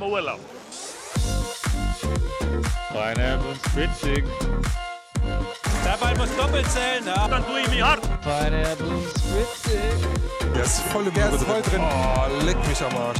[0.00, 0.40] Urlaub.
[2.90, 4.24] Pineapple Spritzig.
[5.84, 7.28] Der Ball muss doppelt zählen, ja.
[7.28, 8.00] Dann tue ich mich hart.
[8.22, 9.80] Pineapple Spritzig.
[10.54, 11.82] Der ist voll im Der ist voll drin.
[11.82, 13.18] Oh, leck mich am Arsch.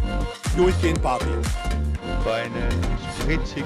[0.56, 1.26] Durchgehend Party.
[2.24, 3.64] Pineapple Spritzig.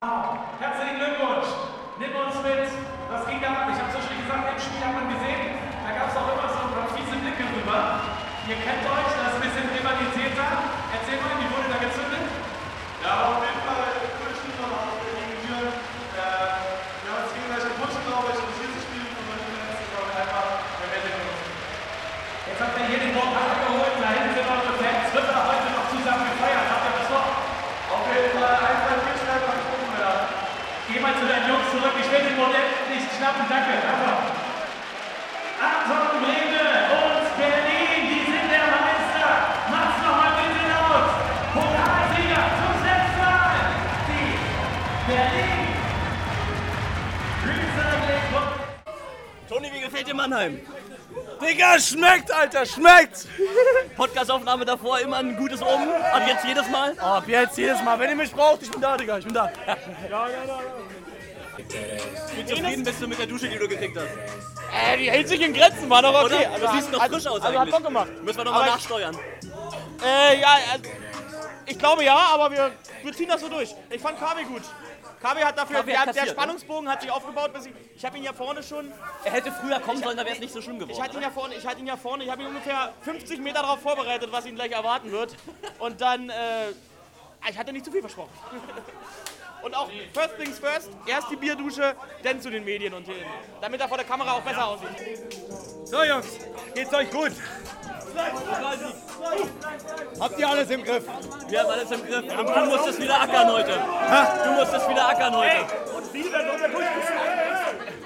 [0.00, 1.48] Herzlichen Glückwunsch!
[2.00, 2.68] Nimm uns mit!
[3.12, 3.68] Was ging da ab?
[3.68, 6.48] Ich habe so schon gesagt, im Spiel hat man gesehen, da gab es auch immer
[6.48, 8.00] so ein paar fiese Blicke rüber.
[8.48, 10.50] Ihr kennt euch, das ist ein bisschen rivalisierter.
[10.96, 12.24] Erzähl mal, wie wurde da gezündet?
[13.04, 13.92] Ja, auf jeden Fall
[14.24, 15.68] Durchschnitt noch auf der Gegentür.
[15.68, 19.12] Wir haben uns gegenseitig gepusht, glaube ich, um das hier zu spielen.
[19.20, 21.12] Und dann ist es, glaube ich, einfach der Welle
[22.48, 25.08] Jetzt habt ihr hier den Pokal geholt, da hinten sind eure Fans.
[25.12, 26.66] Wird da heute noch zusammen gefeiert?
[26.72, 27.28] Habt ihr das noch?
[27.90, 30.14] Auf jeden Fall einfach Fischleib und Kuchenmüller.
[30.90, 33.78] Geh mal zu deinen Jungs zurück, ich will den Modell nicht schnappen, danke.
[33.78, 34.26] Einfach.
[35.62, 39.30] Anton Breme und Berlin, die sind der Meister.
[39.70, 41.06] Mach's nochmal bitte laut.
[41.54, 43.54] Pokalsieger zum letzten Mal.
[44.10, 44.34] Die
[45.06, 45.70] Berlin.
[47.46, 48.26] Recycling.
[49.48, 50.60] Toni, wie gefällt dir Mannheim?
[51.80, 53.26] Digga, schmeckt, Alter, schmeckt!
[53.96, 55.88] Podcastaufnahme davor immer ein gutes Omen.
[56.12, 56.98] Ab jetzt jedes Mal.
[56.98, 59.50] Ab jetzt jedes Mal, wenn ihr mich braucht, ich bin da, Digga, ich bin da.
[62.36, 64.06] Wie zufrieden bist du mit der Dusche, die du gekriegt hast?
[64.72, 66.46] Äh, die hält sich in Grenzen, war doch okay.
[66.56, 66.66] Oder?
[66.68, 67.74] Du siehst noch hat- frisch aus Also hat eigentlich.
[67.74, 68.10] Bock gemacht.
[68.22, 69.16] Müssen wir nochmal Aber- nachsteuern.
[70.04, 70.84] Äh, ja, also,
[71.66, 72.70] ich glaube ja, aber wir,
[73.02, 73.74] wir ziehen das so durch.
[73.90, 74.62] Ich fand KW gut.
[75.20, 76.32] KW hat dafür, KW der, hat der kassiert, ne?
[76.32, 78.90] Spannungsbogen hat sich aufgebaut, bis ich, ich habe ihn ja vorne schon,
[79.24, 80.96] Er hätte früher kommen sollen, da wäre es nicht so schlimm geworden.
[80.96, 83.38] ich hatte ihn ja vorne, ich hatte ihn ja vorne, ich habe ihn ungefähr 50
[83.40, 85.36] Meter darauf vorbereitet, was ihn gleich erwarten wird.
[85.78, 86.70] Und dann, äh,
[87.50, 88.32] ich hatte nicht zu viel versprochen.
[89.62, 93.14] Und auch first things first, erst die Bierdusche, dann zu den Medien und den,
[93.60, 94.88] damit er vor der Kamera auch besser aussieht.
[95.84, 96.28] So Jungs,
[96.74, 97.32] geht's euch gut?
[100.20, 101.04] Habt ihr alles im Griff?
[101.48, 102.38] Wir haben alles im Griff.
[102.38, 103.72] Und du musst es wieder ackern heute.
[104.44, 105.56] Du musst es wieder ackern heute.
[105.96, 107.40] Und wie du dann unter durchgeslidet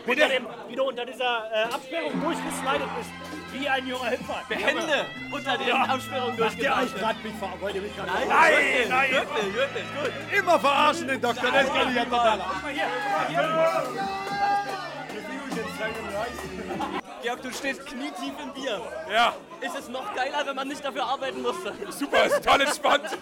[0.07, 3.11] unter dem, wie du unter dieser äh, Absperrung durchgeslidet bist.
[3.53, 4.43] Wie ein junger Hüpfer.
[4.49, 6.99] Hände unter den Absperrungen Macht ihr euch durchgebracht.
[7.01, 7.49] gerade mich ver...
[7.61, 9.11] Wollt ihr mich gerade Nein, Nein, wirklich, nein.
[9.13, 10.39] wirklich, wirklich, gut.
[10.39, 12.55] Immer verarschen den Doktor, das kann ich ja total ab.
[17.25, 18.83] Georg, du stehst knietief im Bier.
[19.11, 21.73] Ja, Ist es noch geiler, wenn man nicht dafür arbeiten musste?
[21.89, 23.17] super, ist total entspannt.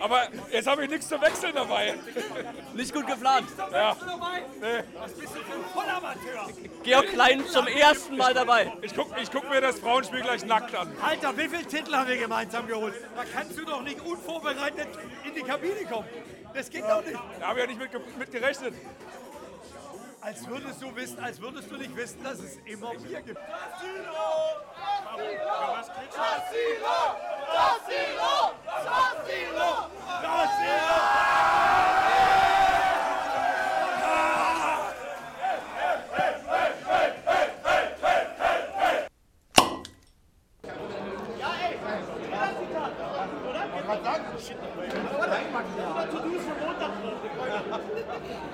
[0.00, 1.92] Aber jetzt habe ich nichts zu wechseln dabei.
[2.72, 3.46] Nicht gut geplant.
[3.70, 3.94] Ja.
[6.82, 8.72] Georg Klein zum ersten Mal dabei.
[8.80, 10.90] Ich gucke ich guck mir das Frauenspiel gleich nackt an.
[11.02, 12.94] Alter, wie viele Titel haben wir gemeinsam geholt?
[13.14, 14.88] Da kannst du doch nicht unvorbereitet
[15.24, 16.08] in die Kabine kommen.
[16.54, 17.18] Das geht doch nicht.
[17.38, 18.74] Da habe ich ja nicht mit, mit gerechnet.
[20.24, 23.40] Als würdest du wissen, als würdest du nicht wissen, dass es immer Bier gibt.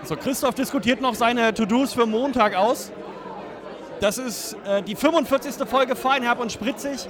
[0.05, 2.91] So, Christoph diskutiert noch seine To-Dos für Montag aus.
[4.01, 5.69] Das ist äh, die 45.
[5.69, 7.09] Folge Feinherb und Spritzig.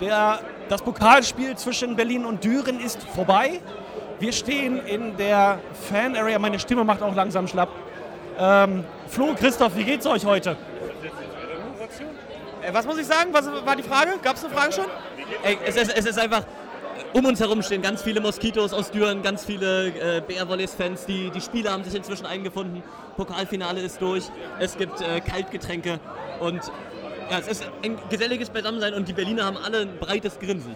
[0.00, 3.60] Der, das Pokalspiel zwischen Berlin und Düren ist vorbei.
[4.20, 5.58] Wir stehen in der
[5.88, 6.38] Fan-Area.
[6.38, 7.70] Meine Stimme macht auch langsam schlapp.
[8.38, 10.56] Ähm, Flo, Christoph, wie geht's euch heute?
[12.62, 13.30] Äh, was muss ich sagen?
[13.32, 14.12] Was war die Frage?
[14.22, 14.86] Gab es eine Frage schon?
[15.42, 16.42] Ey, es, ist, es ist einfach,
[17.12, 21.06] um uns herum stehen ganz viele Moskitos aus Düren, ganz viele äh, BR Volleys-Fans.
[21.06, 22.82] Die, die Spieler haben sich inzwischen eingefunden.
[23.16, 24.24] Pokalfinale ist durch.
[24.58, 26.00] Es gibt äh, Kaltgetränke
[26.40, 26.60] und
[27.30, 30.74] ja, es ist ein geselliges Beisammensein und die Berliner haben alle ein breites Grinsen.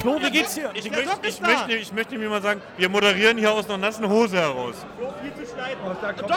[0.00, 0.70] Flo, wie geht's dir?
[0.74, 3.78] Ich, Der möchte, ich, möchte, ich möchte mir mal sagen, wir moderieren hier aus einer
[3.78, 4.84] nassen Hose heraus.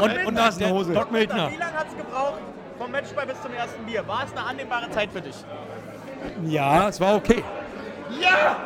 [0.02, 0.94] Und, und da ist eine Hose.
[0.94, 1.12] Doc.
[1.12, 2.42] Wie lange hat es gebraucht
[2.78, 4.08] vom Matchball bis zum ersten Bier?
[4.08, 5.36] War es eine annehmbare Zeit für dich?
[6.46, 7.44] Ja, es war okay.
[8.22, 8.58] Ja!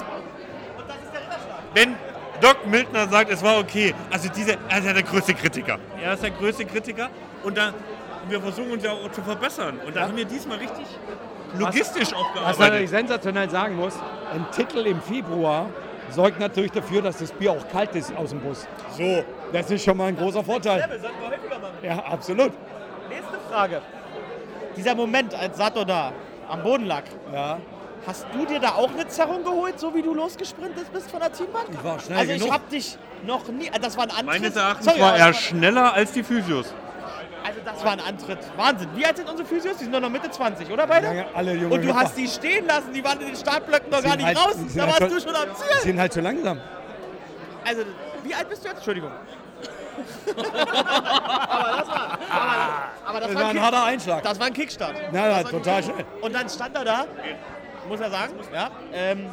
[0.78, 1.58] Und das ist der Ritterschlag.
[1.74, 1.96] Wenn
[2.42, 5.78] Doc Mildner sagt, es war okay, also dieser, er ist ja der größte Kritiker.
[6.02, 7.10] Er ist der größte Kritiker
[7.44, 7.74] und da,
[8.28, 9.80] wir versuchen uns ja auch zu verbessern.
[9.86, 10.86] Und da haben wir diesmal richtig
[11.58, 12.60] logistisch Was aufgearbeitet.
[12.60, 13.94] man natürlich sensationell sagen muss,
[14.34, 15.68] ein Titel im Februar
[16.12, 18.68] sorgt natürlich dafür, dass das Bier auch kalt ist aus dem Bus.
[18.98, 20.88] So, Das ist schon mal ein großer Vorteil.
[21.84, 22.52] Ja, absolut.
[23.10, 23.82] Nächste Frage.
[24.76, 26.12] Dieser Moment, als Sato da
[26.48, 27.58] am Boden lag, Ja.
[28.10, 31.32] Hast du dir da auch eine Zerrung geholt, so wie du losgesprintet bist von der
[31.32, 31.68] Teambank?
[31.72, 32.54] Ich war schnell Also ich genug.
[32.54, 34.26] hab dich noch nie, das war ein Antritt.
[34.26, 36.74] meines Erachtens Sorry, war aber er das schneller als die Physios.
[37.46, 38.40] Also das war ein Antritt.
[38.58, 38.90] Wahnsinn.
[38.96, 39.78] Wie alt sind unsere Physios?
[39.78, 41.16] Die sind doch noch Mitte 20, oder beide?
[41.16, 42.00] Ja, alle junge Und du Hüpfer.
[42.02, 44.56] hast die stehen lassen, die waren in den Startblöcken noch Die gar nicht halt- raus.
[44.58, 45.82] die sind Da halt warst schon- du schon am Die Ziel.
[45.84, 46.60] sind halt zu langsam.
[47.66, 47.82] Also,
[48.24, 48.78] wie alt bist du jetzt?
[48.78, 49.12] Entschuldigung.
[50.30, 50.44] aber
[51.78, 52.56] das war, aber,
[53.06, 54.24] aber das, Das war war ein Kick- harter Einschlag.
[54.24, 54.94] Das war ein Kickstart.
[54.96, 55.84] Ja, Das ja, war ein total Kickstart.
[55.86, 56.06] schnell.
[56.22, 57.06] Und dann stand er da,
[57.90, 59.26] muss er sagen, ja, ähm,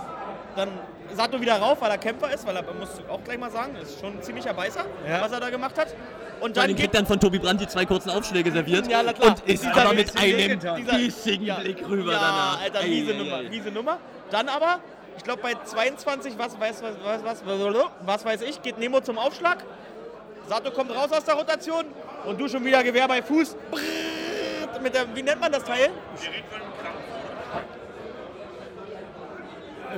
[0.56, 0.70] dann
[1.14, 4.00] Sato wieder rauf, weil er Kämpfer ist, weil er, muss auch gleich mal sagen, ist
[4.00, 5.20] schon ein ziemlicher Beißer, Ja.
[5.22, 5.94] was er da gemacht hat.
[6.40, 9.28] Und Dann kriegt dann von Tobi Brandt die zwei kurzen Aufschläge serviert Ja, klar.
[9.30, 10.58] und ist Dieser- aber mit einem
[10.90, 12.60] bissigen Blick rüber ja, danach.
[12.62, 13.98] Alter, miese Nummer, miese Nummer.
[14.30, 14.80] Dann aber,
[15.16, 19.16] ich glaube bei 22, was weiß, was, was, was, was weiß ich, geht Nemo zum
[19.18, 19.58] Aufschlag.
[20.48, 21.84] Sato kommt raus aus der Rotation
[22.26, 23.56] und du schon wieder Gewehr bei Fuß.
[23.70, 25.90] Brrrt, Mit der, wie nennt man das Teil?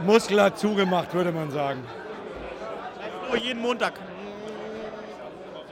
[0.04, 1.84] Muskel hat zugemacht, würde man sagen.
[3.32, 3.94] Oh, jeden Montag.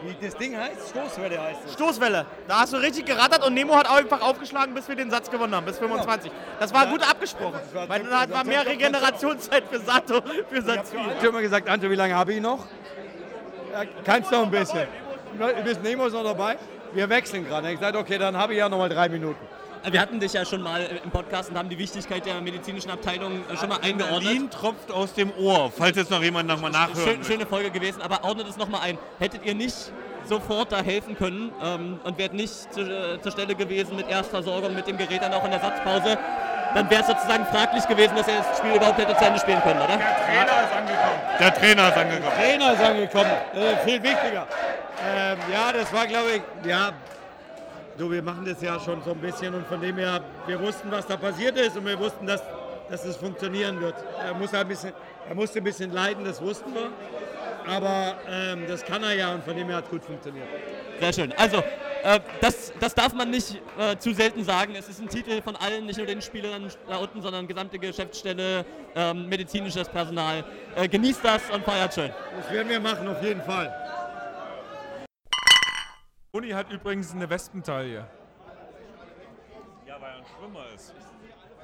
[0.03, 0.91] Wie das Ding heißt?
[0.91, 1.73] Stoßwelle heißt es.
[1.73, 2.27] Stoßwelle.
[2.47, 5.55] Da hast du richtig gerattert und Nemo hat einfach aufgeschlagen, bis wir den Satz gewonnen
[5.55, 6.31] haben, bis 25.
[6.61, 7.59] Das war gut abgesprochen,
[7.89, 10.21] weil dann hat- war mehr Regenerationszeit für Sato,
[10.51, 11.01] für Satz 4.
[11.01, 12.67] Ich habe immer gesagt, Anto, wie lange habe ich noch?
[13.73, 14.87] Ja, kannst noch ein bisschen.
[15.39, 16.57] Du bist Nemo ist noch dabei.
[16.93, 17.73] Wir wechseln gerade.
[17.73, 19.45] Ich sagte, okay, dann habe ich ja noch mal drei Minuten.
[19.89, 23.45] Wir hatten dich ja schon mal im Podcast und haben die Wichtigkeit der medizinischen Abteilung
[23.49, 24.25] äh, schon mal eingeordnet.
[24.25, 28.03] Berlin tropft aus dem Ohr, falls jetzt noch jemand nochmal nachhören Schön, schöne Folge gewesen,
[28.03, 28.99] aber ordnet es nochmal ein.
[29.21, 29.93] Hättet ihr nicht
[30.25, 34.75] sofort da helfen können ähm, und wärt nicht zu, äh, zur Stelle gewesen mit Erstversorgung,
[34.75, 36.19] mit dem Gerät dann auch in der Satzpause,
[36.75, 39.63] dann wäre es sozusagen fraglich gewesen, dass ihr das Spiel überhaupt hätte zu Ende spielen
[39.63, 39.99] können, oder?
[39.99, 41.21] Trainer ist angekommen.
[41.39, 42.33] Der Trainer ist angekommen.
[42.37, 43.31] Trainer ist angekommen.
[43.55, 44.47] Äh, viel wichtiger.
[45.07, 46.93] Ähm, ja, das war, glaube ich, ja.
[47.99, 50.91] Du, wir machen das ja schon so ein bisschen und von dem her, wir wussten,
[50.91, 52.43] was da passiert ist und wir wussten, dass,
[52.91, 53.95] dass es funktionieren wird.
[54.23, 54.93] Er, muss ein bisschen,
[55.27, 56.91] er musste ein bisschen leiden, das wussten wir.
[57.67, 60.47] Aber ähm, das kann er ja und von dem her hat es gut funktioniert.
[61.01, 61.33] Sehr schön.
[61.39, 61.63] Also,
[62.05, 64.75] äh, das, das darf man nicht äh, zu selten sagen.
[64.77, 68.65] Es ist ein Titel von allen, nicht nur den Spielern da unten, sondern gesamte Geschäftsstelle,
[68.95, 70.45] ähm, medizinisches Personal.
[70.77, 72.11] Äh, genießt das und feiert schön.
[72.37, 73.75] Das werden wir machen, auf jeden Fall.
[76.37, 78.05] Toni hat übrigens eine Wespentaille.
[79.87, 80.93] Ja, weil er ein Schwimmer ist.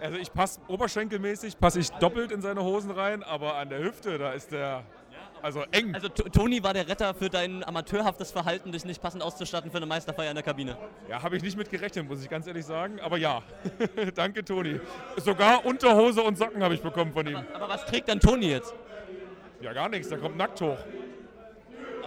[0.00, 4.16] Also ich passe oberschenkelmäßig, passe ich doppelt in seine Hosen rein, aber an der Hüfte,
[4.16, 4.82] da ist der
[5.42, 5.94] also eng.
[5.94, 9.84] Also Toni war der Retter für dein amateurhaftes Verhalten, dich nicht passend auszustatten für eine
[9.84, 10.78] Meisterfeier in der Kabine.
[11.06, 12.98] Ja, habe ich nicht mit gerechnet, muss ich ganz ehrlich sagen.
[13.00, 13.42] Aber ja,
[14.14, 14.80] danke Toni.
[15.18, 17.44] Sogar Unterhose und Socken habe ich bekommen von ihm.
[17.52, 18.72] Aber was trägt dann Toni jetzt?
[19.60, 20.78] Ja, gar nichts, der kommt nackt hoch.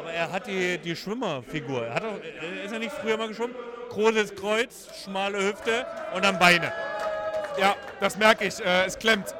[0.06, 1.88] Aber er hat die, die Schwimmerfigur.
[1.88, 3.56] Er hat auch, äh, ist er nicht früher mal geschwommen?
[3.90, 5.84] Großes Kreuz, schmale Hüfte
[6.14, 6.72] und dann Beine.
[7.60, 9.34] Ja, das merke ich, äh, es klemmt.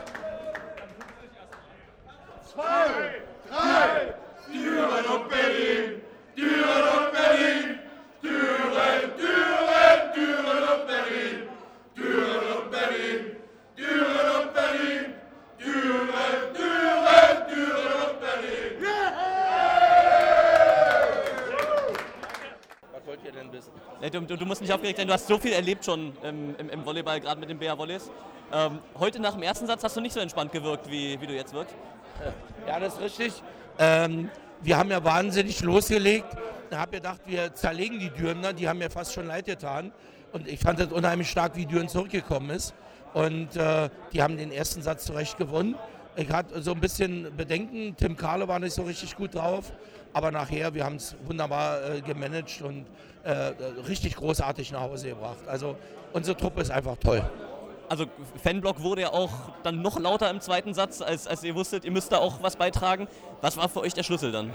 [22.92, 23.72] Was wollt ihr denn wissen?
[24.28, 26.86] Nee, Du, musst nicht aufgeregt sein, du hast so viel erlebt schon im, im, im
[26.86, 28.10] Volleyball, gerade mit den BR Volleys.
[28.52, 31.34] Ähm, heute nach dem ersten Satz hast du nicht so entspannt gewirkt, wie, wie du
[31.34, 31.76] jetzt wirkst.
[32.68, 33.44] Ja, das ist richtig.
[33.78, 34.30] Ähm,
[34.62, 36.26] wir haben ja wahnsinnig losgelegt.
[36.72, 38.54] Ich habe gedacht, wir zerlegen die Dürner.
[38.54, 39.92] Die haben mir fast schon leid getan.
[40.32, 42.74] Und ich fand es unheimlich stark, wie Düren zurückgekommen ist.
[43.14, 45.76] Und äh, die haben den ersten Satz zurecht gewonnen.
[46.16, 47.96] Ich hatte so ein bisschen Bedenken.
[47.98, 49.72] Tim Kahle war nicht so richtig gut drauf.
[50.16, 52.86] Aber nachher, wir haben es wunderbar äh, gemanagt und
[53.26, 53.52] äh,
[53.90, 55.46] richtig großartig nach Hause gebracht.
[55.46, 55.76] Also
[56.14, 57.22] unsere Truppe ist einfach toll.
[57.90, 58.06] Also
[58.42, 59.30] Fanblock wurde ja auch
[59.64, 62.56] dann noch lauter im zweiten Satz, als, als ihr wusstet, ihr müsst da auch was
[62.56, 63.10] beitragen.
[63.42, 64.52] Was war für euch der Schlüssel dann?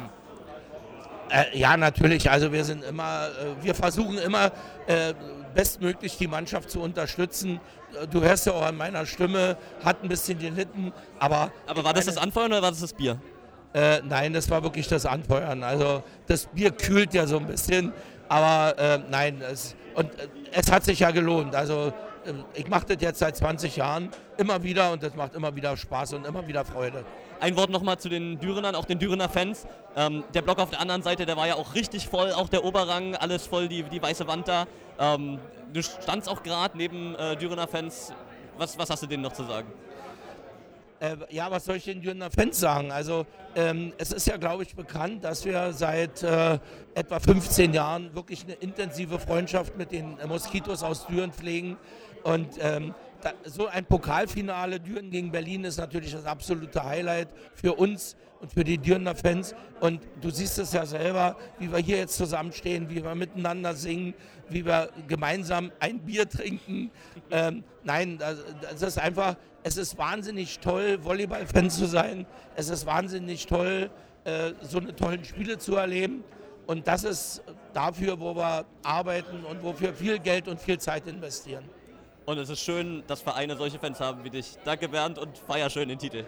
[1.28, 2.30] Äh, ja, natürlich.
[2.30, 4.52] Also wir sind immer, äh, wir versuchen immer
[4.86, 5.12] äh,
[5.54, 7.60] bestmöglich die Mannschaft zu unterstützen.
[8.00, 11.52] Äh, Du hörst ja auch an meiner Stimme, hat ein bisschen gelitten, aber.
[11.66, 13.20] Aber war das das Anfeuern oder war das das Bier?
[13.72, 15.62] Äh, nein, das war wirklich das Anfeuern.
[15.62, 17.92] Also das Bier kühlt ja so ein bisschen,
[18.28, 21.54] aber äh, nein, es, und äh, es hat sich ja gelohnt.
[21.54, 21.92] Also
[22.24, 25.76] äh, ich mache das jetzt seit 20 Jahren immer wieder und das macht immer wieder
[25.76, 27.04] Spaß und immer wieder Freude.
[27.38, 29.66] Ein Wort nochmal zu den Dürenern, auch den Dürener Fans.
[29.96, 32.64] Ähm, der Block auf der anderen Seite, der war ja auch richtig voll, auch der
[32.64, 34.66] Oberrang, alles voll, die, die weiße Wand da.
[34.98, 35.38] Ähm,
[35.72, 38.12] du standst auch gerade neben äh, Dürener Fans.
[38.58, 39.68] Was, was hast du denen noch zu sagen?
[41.00, 42.92] Äh, ja, was soll ich den Dürner Fans sagen?
[42.92, 43.24] Also
[43.56, 46.58] ähm, es ist ja, glaube ich, bekannt, dass wir seit äh,
[46.94, 51.78] etwa 15 Jahren wirklich eine intensive Freundschaft mit den Moskitos aus Düren pflegen.
[52.22, 57.72] Und ähm, da, so ein Pokalfinale Düren gegen Berlin ist natürlich das absolute Highlight für
[57.72, 59.54] uns und für die Dürner Fans.
[59.80, 64.12] Und du siehst es ja selber, wie wir hier jetzt zusammenstehen, wie wir miteinander singen,
[64.50, 66.90] wie wir gemeinsam ein Bier trinken.
[67.30, 72.26] Ähm, nein, das, das ist einfach, es ist wahnsinnig toll, Volleyball-Fan zu sein.
[72.54, 73.90] Es ist wahnsinnig toll,
[74.24, 76.24] äh, so eine tollen Spiele zu erleben.
[76.66, 81.64] Und das ist dafür, wo wir arbeiten und wofür viel Geld und viel Zeit investieren.
[82.26, 84.56] Und es ist schön, dass Vereine solche Fans haben wie dich.
[84.64, 86.24] Danke Bernd und feier schön den Titel.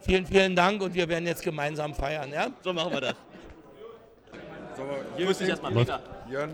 [0.00, 2.30] Vielen, vielen Dank und wir werden jetzt gemeinsam feiern.
[2.30, 2.48] Ja?
[2.62, 3.14] So machen wir das.
[4.76, 4.82] So,
[5.16, 6.00] Grüß dich erstmal, Peter.
[6.30, 6.52] Jörn.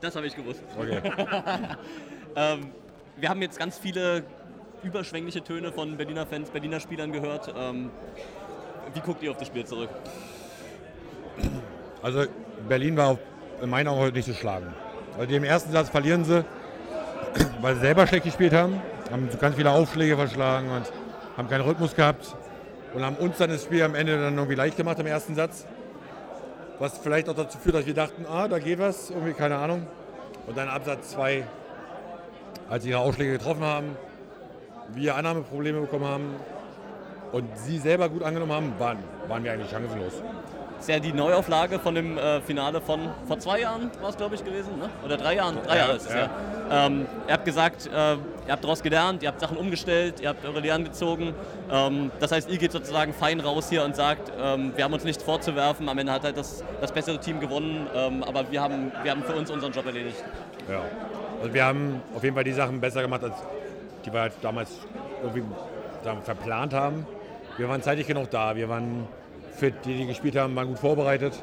[0.00, 0.62] Das habe ich gewusst.
[0.76, 1.00] Okay.
[2.36, 2.70] ähm,
[3.16, 4.24] wir haben jetzt ganz viele
[4.86, 7.52] überschwängliche Töne von Berliner Fans, Berliner Spielern gehört.
[7.58, 7.90] Ähm,
[8.94, 9.90] wie guckt ihr auf das Spiel zurück?
[12.02, 12.24] Also
[12.68, 13.18] Berlin war
[13.60, 14.72] in meinen Augen heute nicht zu schlagen.
[15.14, 16.44] Also die im ersten Satz verlieren sie,
[17.60, 20.84] weil sie selber schlecht gespielt haben, haben ganz viele Aufschläge verschlagen und
[21.36, 22.36] haben keinen Rhythmus gehabt
[22.94, 25.66] und haben uns dann das Spiel am Ende dann irgendwie leicht gemacht im ersten Satz.
[26.78, 29.86] Was vielleicht auch dazu führt, dass wir dachten, ah, da geht was, irgendwie keine Ahnung.
[30.46, 31.44] Und dann Absatz 2,
[32.68, 33.96] als sie ihre Aufschläge getroffen haben,
[34.94, 36.34] wir Annahmeprobleme bekommen haben
[37.32, 40.12] und sie selber gut angenommen haben, waren, waren wir eigentlich chancenlos.
[40.76, 44.16] Das ist ja die Neuauflage von dem äh, Finale von vor zwei Jahren, war es
[44.16, 44.90] glaube ich gewesen, ne?
[45.04, 45.56] oder drei Jahren?
[45.66, 46.28] Drei Ja, Jahre ist es, ja.
[46.70, 46.86] ja.
[46.86, 48.18] Ähm, ihr habt gesagt, äh, ihr
[48.50, 51.32] habt daraus gelernt, ihr habt Sachen umgestellt, ihr habt eure Lehren gezogen.
[51.70, 55.04] Ähm, das heißt, ihr geht sozusagen fein raus hier und sagt, ähm, wir haben uns
[55.04, 58.92] nichts vorzuwerfen, am Ende hat halt das, das bessere Team gewonnen, ähm, aber wir haben,
[59.02, 60.22] wir haben für uns unseren Job erledigt.
[60.70, 60.82] Ja.
[61.40, 63.34] Also wir haben auf jeden Fall die Sachen besser gemacht, als
[64.06, 64.70] die wir halt damals
[65.22, 65.42] irgendwie
[66.02, 67.06] wir, verplant haben.
[67.58, 69.06] Wir waren zeitig genug da, wir waren
[69.56, 71.34] fit, die, die gespielt haben, waren gut vorbereitet.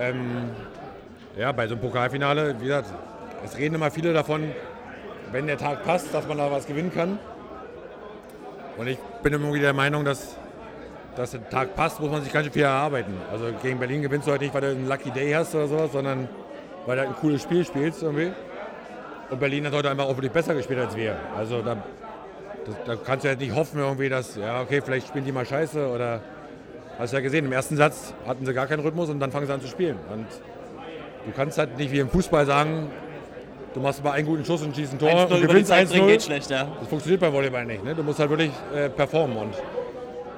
[0.00, 0.50] Ähm,
[1.36, 2.92] ja, bei so einem Pokalfinale, wie gesagt,
[3.44, 4.50] es reden immer viele davon,
[5.32, 7.18] wenn der Tag passt, dass man da was gewinnen kann.
[8.76, 10.36] Und ich bin immer wieder der Meinung, dass,
[11.14, 13.14] dass der Tag passt, muss man sich ganz schön viel erarbeiten.
[13.30, 15.92] Also gegen Berlin gewinnst du heute nicht, weil du einen Lucky Day hast oder sowas,
[15.92, 16.28] sondern
[16.84, 18.32] weil du halt ein cooles Spiel spielst irgendwie.
[19.30, 21.16] Und Berlin hat heute einfach wirklich besser gespielt als wir.
[21.36, 21.76] Also da,
[22.64, 25.44] das, da kannst du halt nicht hoffen irgendwie, dass, ja okay, vielleicht spielen die mal
[25.44, 26.20] scheiße oder
[26.98, 29.46] hast du ja gesehen, im ersten Satz hatten sie gar keinen Rhythmus und dann fangen
[29.46, 29.98] sie an zu spielen.
[30.12, 30.26] Und
[31.26, 32.90] du kannst halt nicht wie im Fußball sagen,
[33.74, 36.06] du machst mal einen guten Schuss und schießt ein Tor 1-0 und gewinnst Zeit bringen
[36.06, 36.24] geht 1-0.
[36.26, 36.68] schlecht, ja.
[36.78, 37.84] Das funktioniert beim Volleyball nicht.
[37.84, 37.94] Ne?
[37.94, 39.36] Du musst halt wirklich äh, performen.
[39.36, 39.54] Und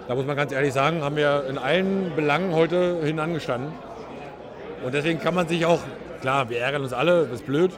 [0.09, 3.73] da muss man ganz ehrlich sagen, haben wir in allen Belangen heute hinangestanden.
[4.83, 5.81] Und deswegen kann man sich auch,
[6.21, 7.73] klar, wir ärgern uns alle, das ist blöd,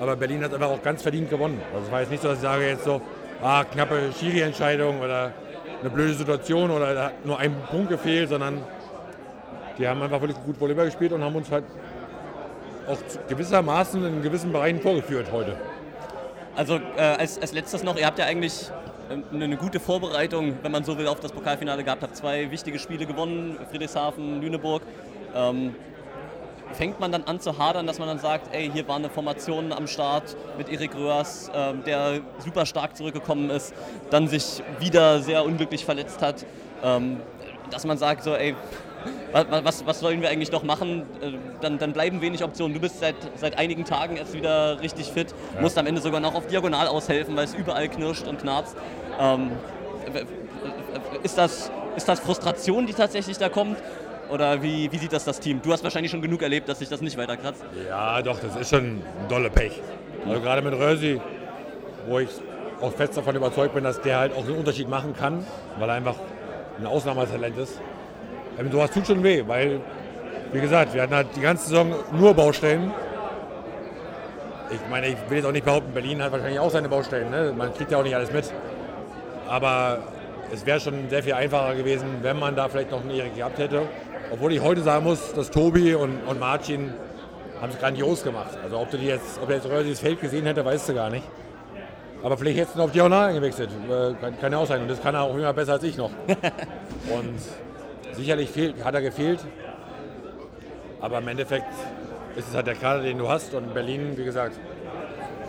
[0.00, 1.60] aber Berlin hat einfach auch ganz verdient gewonnen.
[1.72, 3.00] Also es war jetzt nicht so, dass ich sage jetzt so,
[3.42, 5.32] ah, knappe Schiri-Entscheidung oder
[5.80, 8.62] eine blöde Situation oder nur ein Punkt gefehlt, sondern
[9.78, 11.64] die haben einfach wirklich gut Volleyball gespielt und haben uns halt
[12.88, 15.56] auch gewissermaßen in gewissen Bereichen vorgeführt heute.
[16.56, 18.70] Also äh, als, als letztes noch, ihr habt ja eigentlich
[19.10, 22.02] ähm, eine, eine gute Vorbereitung, wenn man so will, auf das Pokalfinale gehabt.
[22.02, 24.82] Habt zwei wichtige Spiele gewonnen, Friedrichshafen, Lüneburg.
[25.34, 25.74] Ähm,
[26.72, 29.72] fängt man dann an zu hadern, dass man dann sagt, ey, hier war eine Formation
[29.72, 33.74] am Start mit Erik Röhrs, ähm, der super stark zurückgekommen ist,
[34.10, 36.46] dann sich wieder sehr unglücklich verletzt hat,
[36.82, 37.18] ähm,
[37.70, 38.54] dass man sagt so, ey,
[39.32, 41.02] wa- wa- was, was sollen wir eigentlich noch machen?
[41.20, 42.72] Äh, Dann, dann bleiben wenig Optionen.
[42.74, 45.60] Du bist seit, seit einigen Tagen jetzt wieder richtig fit, Ja.
[45.60, 48.76] musst am Ende sogar noch auf Diagonal aushelfen, weil es überall knirscht und knarzt.
[49.20, 49.50] Ähm,
[51.22, 53.76] ist, das, ist das Frustration, die tatsächlich da kommt?
[54.30, 55.60] Oder wie, wie sieht das das Team?
[55.62, 57.64] Du hast wahrscheinlich schon genug erlebt, dass sich das nicht weiter kratzt.
[57.88, 59.80] Ja, doch, das ist schon ein dolle Pech.
[60.26, 61.20] Also gerade mit Rösi,
[62.06, 62.28] wo ich
[62.80, 65.44] auch fest davon überzeugt bin, dass der halt auch einen Unterschied machen kann,
[65.78, 66.16] weil er einfach
[66.78, 67.80] ein Ausnahmetalent ist.
[68.58, 69.80] Ähm, sowas tut schon weh, weil,
[70.52, 72.92] wie gesagt, wir hatten halt die ganze Saison nur Baustellen.
[74.70, 77.30] Ich meine, ich will jetzt auch nicht behaupten, Berlin hat wahrscheinlich auch seine Baustellen.
[77.30, 77.52] Ne?
[77.56, 78.52] Man kriegt ja auch nicht alles mit.
[79.48, 79.98] Aber
[80.52, 83.58] es wäre schon sehr viel einfacher gewesen, wenn man da vielleicht noch einen Erik gehabt
[83.58, 83.82] hätte.
[84.32, 86.94] Obwohl ich heute sagen muss, dass Tobi und, und Marcin
[87.60, 88.56] haben es grandios gemacht.
[88.62, 91.10] Also ob du die jetzt, ob er jetzt das Feld gesehen hätte, weißt du gar
[91.10, 91.26] nicht.
[92.22, 93.70] Aber vielleicht hättest du auf Diagonal eingewechselt.
[93.88, 94.82] Äh, Kann, kann ja auch sein.
[94.82, 96.10] Und das kann er auch immer besser als ich noch.
[96.28, 97.38] und
[98.12, 99.40] sicherlich fehlt, hat er gefehlt.
[101.00, 101.72] Aber im Endeffekt
[102.36, 103.52] ist es halt der Kader, den du hast.
[103.54, 104.58] Und Berlin, wie gesagt,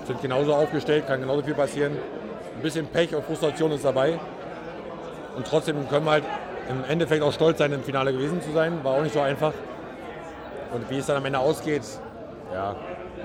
[0.08, 1.92] sind genauso aufgestellt, kann genauso viel passieren.
[2.56, 4.20] Ein bisschen Pech und Frustration ist dabei.
[5.36, 6.24] Und trotzdem können wir halt
[6.72, 8.84] im Endeffekt auch stolz sein, im Finale gewesen zu sein.
[8.84, 9.54] War auch nicht so einfach.
[10.74, 11.84] Und wie es dann am Ende ausgeht,
[12.54, 12.76] ja,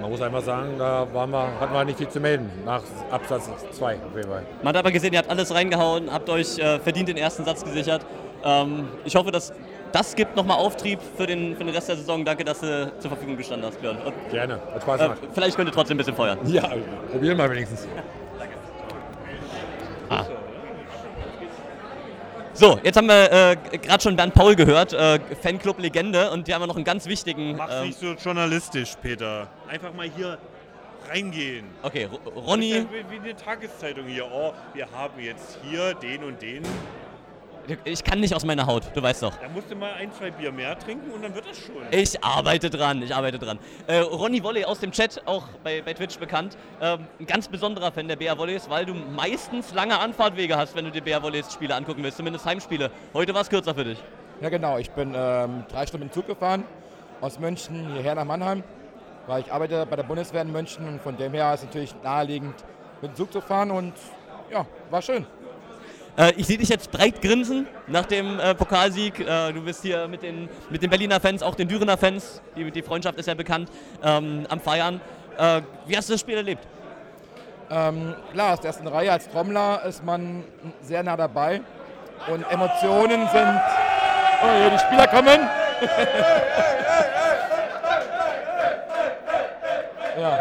[0.00, 3.48] man muss einfach sagen, da waren wir, hatten wir nicht viel zu melden nach Absatz
[3.72, 4.42] 2 auf jeden Fall.
[4.62, 7.64] Man hat aber gesehen, ihr habt alles reingehauen, habt euch äh, verdient den ersten Satz
[7.64, 8.04] gesichert.
[8.44, 9.52] Ähm, ich hoffe, dass
[9.92, 12.24] das gibt nochmal Auftrieb für den, für den Rest der Saison.
[12.24, 13.96] Danke, dass du zur Verfügung gestanden hast, Björn.
[14.04, 15.18] Und, Gerne, hat Spaß äh, gemacht.
[15.32, 16.38] vielleicht könnt ihr trotzdem ein bisschen feuern.
[16.44, 16.68] Ja,
[17.10, 17.86] probieren wir wenigstens.
[22.58, 26.62] So, jetzt haben wir äh, gerade schon Bernd Paul gehört, äh, Fanclub-Legende, und hier haben
[26.62, 27.54] wir noch einen ganz wichtigen.
[27.56, 29.48] Mach's ähm, nicht so journalistisch, Peter.
[29.68, 30.38] Einfach mal hier
[31.10, 31.66] reingehen.
[31.82, 32.70] Okay, Ro- Ronny.
[32.70, 34.24] Das ist ja wie wie eine Tageszeitung hier.
[34.32, 36.62] Oh, wir haben jetzt hier den und den.
[37.84, 39.34] Ich kann nicht aus meiner Haut, du weißt doch.
[39.36, 41.74] Da musst du mal ein, zwei Bier mehr trinken und dann wird das schon.
[41.90, 43.58] Ich arbeite dran, ich arbeite dran.
[43.86, 46.56] Äh, Ronny Volley aus dem Chat, auch bei, bei Twitch bekannt.
[46.80, 50.84] Ähm, ein ganz besonderer Fan der BR Volleys, weil du meistens lange Anfahrtwege hast, wenn
[50.84, 52.90] du dir BR Volleys Spiele angucken willst, zumindest Heimspiele.
[53.12, 53.98] Heute war es kürzer für dich.
[54.40, 54.78] Ja, genau.
[54.78, 56.64] Ich bin ähm, drei Stunden im Zug gefahren,
[57.20, 58.62] aus München hierher nach Mannheim,
[59.26, 61.94] weil ich arbeite bei der Bundeswehr in München und von dem her ist es natürlich
[62.04, 62.54] naheliegend,
[63.02, 63.94] mit dem Zug zu fahren und
[64.52, 65.26] ja, war schön.
[66.16, 69.20] Äh, ich sehe dich jetzt breit grinsen nach dem äh, Pokalsieg.
[69.20, 72.70] Äh, du bist hier mit den, mit den Berliner Fans, auch den Dürener Fans, die,
[72.70, 73.70] die Freundschaft ist ja bekannt,
[74.02, 75.00] ähm, am Feiern.
[75.36, 76.66] Äh, wie hast du das Spiel erlebt?
[77.68, 80.44] Ähm, klar, aus der ersten Reihe als Trommler ist man
[80.80, 81.60] sehr nah dabei
[82.28, 83.60] und Emotionen sind.
[84.42, 85.36] Oh, hier die Spieler kommen.
[90.20, 90.38] ja,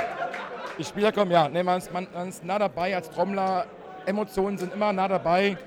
[0.78, 1.50] die Spieler kommen, ja.
[1.50, 3.66] Nee, man, ist, man, man ist nah dabei als Trommler.
[4.06, 5.58] Emotionen sind immer nah dabei.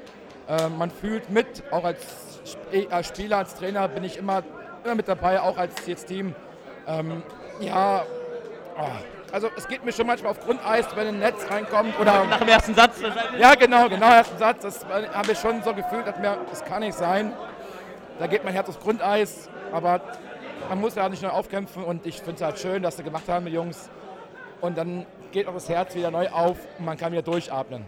[0.49, 2.01] Äh, man fühlt mit, auch als,
[2.49, 4.43] Sp als Spieler, als Trainer bin ich immer,
[4.85, 6.35] immer mit dabei, auch als jetzt Team.
[6.87, 7.23] Ähm,
[7.61, 8.05] ja,
[8.79, 12.39] oh, also es geht mir schon manchmal auf Grundeis, wenn ein Netz reinkommt oder Nach
[12.39, 13.01] dem ersten Satz?
[13.39, 14.63] Ja, genau, genau, ersten Satz.
[14.63, 17.35] Das habe ich schon so gefühlt, dass mir, das kann nicht sein.
[18.19, 20.01] Da geht mein Herz aufs Grundeis, aber
[20.69, 23.29] man muss ja nicht nur aufkämpfen und ich finde es halt schön, dass sie gemacht
[23.29, 23.91] haben, die Jungs.
[24.61, 27.85] Und dann geht auch das Herz wieder neu auf und man kann wieder durchatmen.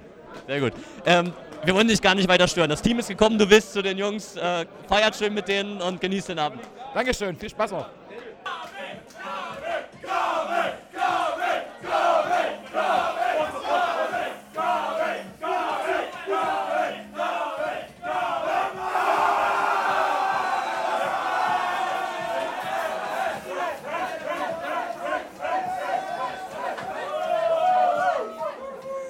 [0.47, 0.73] Sehr gut.
[1.05, 1.33] Ähm,
[1.65, 2.71] wir wollen dich gar nicht weiter stören.
[2.71, 4.37] Das Team ist gekommen, du bist zu den Jungs.
[4.37, 6.63] Äh, feiert schön mit denen und genießt den Abend.
[6.95, 7.87] Dankeschön, viel Spaß noch.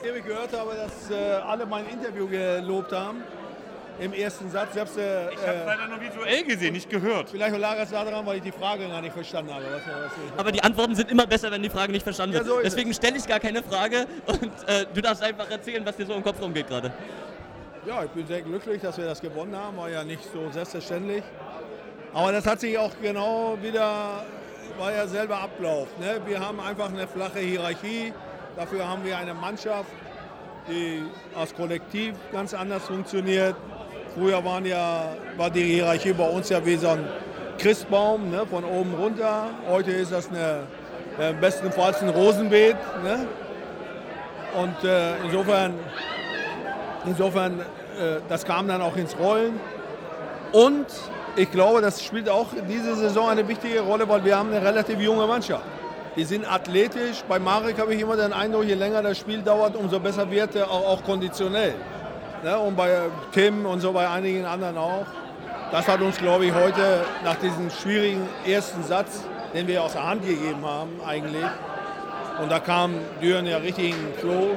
[0.03, 3.23] Ich gehört habe, dass äh, alle mein Interview gelobt haben.
[3.99, 4.71] Im ersten Satz.
[4.75, 7.29] Ich habe äh, Ich hab's leider nur visuell gesehen, nicht gehört.
[7.29, 9.65] Vielleicht lag es daran, weil ich die Frage gar nicht verstanden habe.
[9.71, 12.47] Was, was Aber die Antworten sind immer besser, wenn die Frage nicht verstanden wird.
[12.47, 15.85] Ja, so ist Deswegen stelle ich gar keine Frage und äh, du darfst einfach erzählen,
[15.85, 16.91] was dir so im Kopf rumgeht gerade.
[17.87, 19.77] Ja, ich bin sehr glücklich, dass wir das gewonnen haben.
[19.77, 21.23] War ja nicht so selbstverständlich.
[22.15, 24.25] Aber das hat sich auch genau wieder,
[24.79, 25.89] war ja selber Ablauf.
[25.99, 26.21] Ne?
[26.25, 28.15] Wir haben einfach eine flache Hierarchie.
[28.57, 29.91] Dafür haben wir eine Mannschaft,
[30.71, 31.03] die
[31.39, 33.57] als Kollektiv ganz anders funktioniert.
[34.15, 37.07] Früher waren ja, war die Hierarchie bei uns ja wie so ein
[37.59, 38.47] Christbaum, ne?
[38.47, 39.51] von oben runter.
[39.69, 40.63] Heute ist das eine,
[41.19, 42.77] äh, bestenfalls ein Rosenbeet.
[43.05, 43.27] Ne?
[44.57, 45.75] Und äh, insofern
[47.07, 49.59] Insofern, äh, das kam dann auch ins Rollen.
[50.53, 50.87] Und
[51.37, 55.01] ich glaube, das spielt auch diese Saison eine wichtige Rolle, weil wir haben eine relativ
[55.01, 55.65] junge Mannschaft.
[56.16, 57.23] Die sind athletisch.
[57.29, 60.55] Bei Marek habe ich immer den Eindruck, je länger das Spiel dauert, umso besser wird
[60.57, 61.75] er auch, auch konditionell.
[62.42, 62.59] Ne?
[62.59, 65.07] Und bei Tim und so bei einigen anderen auch.
[65.70, 69.23] Das hat uns, glaube ich, heute nach diesem schwierigen ersten Satz,
[69.55, 71.44] den wir aus der Hand gegeben haben eigentlich,
[72.40, 74.57] und da kam Düren ja richtig in den Flow,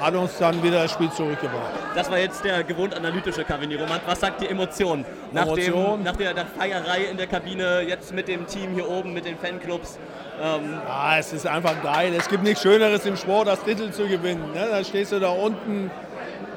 [0.00, 1.72] hat uns dann wieder das Spiel zurückgebracht.
[1.94, 4.00] Das war jetzt der gewohnt analytische Kavini Roman.
[4.06, 5.04] Was sagt die Emotion?
[5.32, 5.98] Nach, Emotion?
[5.98, 9.24] Dem, nach der, der Feierei in der Kabine, jetzt mit dem Team hier oben, mit
[9.24, 9.98] den Fanclubs.
[10.42, 12.12] Ähm, Ja, es ist einfach geil.
[12.16, 14.52] Es gibt nichts Schöneres im Sport, als Titel zu gewinnen.
[14.54, 14.68] Ne?
[14.70, 15.90] Dann stehst du da unten,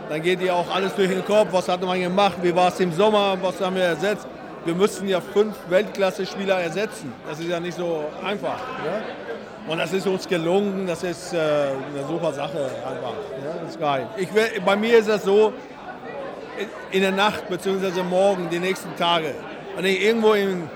[0.10, 1.49] dann geht dir auch alles durch den Kopf.
[1.51, 2.38] Was hat man gemacht?
[2.41, 3.38] Wie war es im Sommer?
[3.41, 4.27] Was haben wir ersetzt?
[4.65, 7.12] Wir müssten ja fünf Weltklasse-Spieler ersetzen.
[7.27, 8.58] Das ist ja nicht so einfach.
[8.84, 9.03] Ne?
[9.67, 10.86] Und das ist uns gelungen.
[10.88, 13.13] Das ist äh, eine super Sache einfach.
[13.43, 13.54] Ja?
[13.62, 14.08] Das ist geil.
[14.17, 14.28] Ich,
[14.65, 15.54] bei mir ist das so,
[16.91, 18.04] in- der Nacht bzw.
[18.04, 19.34] morgen, die nächsten Tage,
[19.76, 20.69] wenn ich irgendwo in,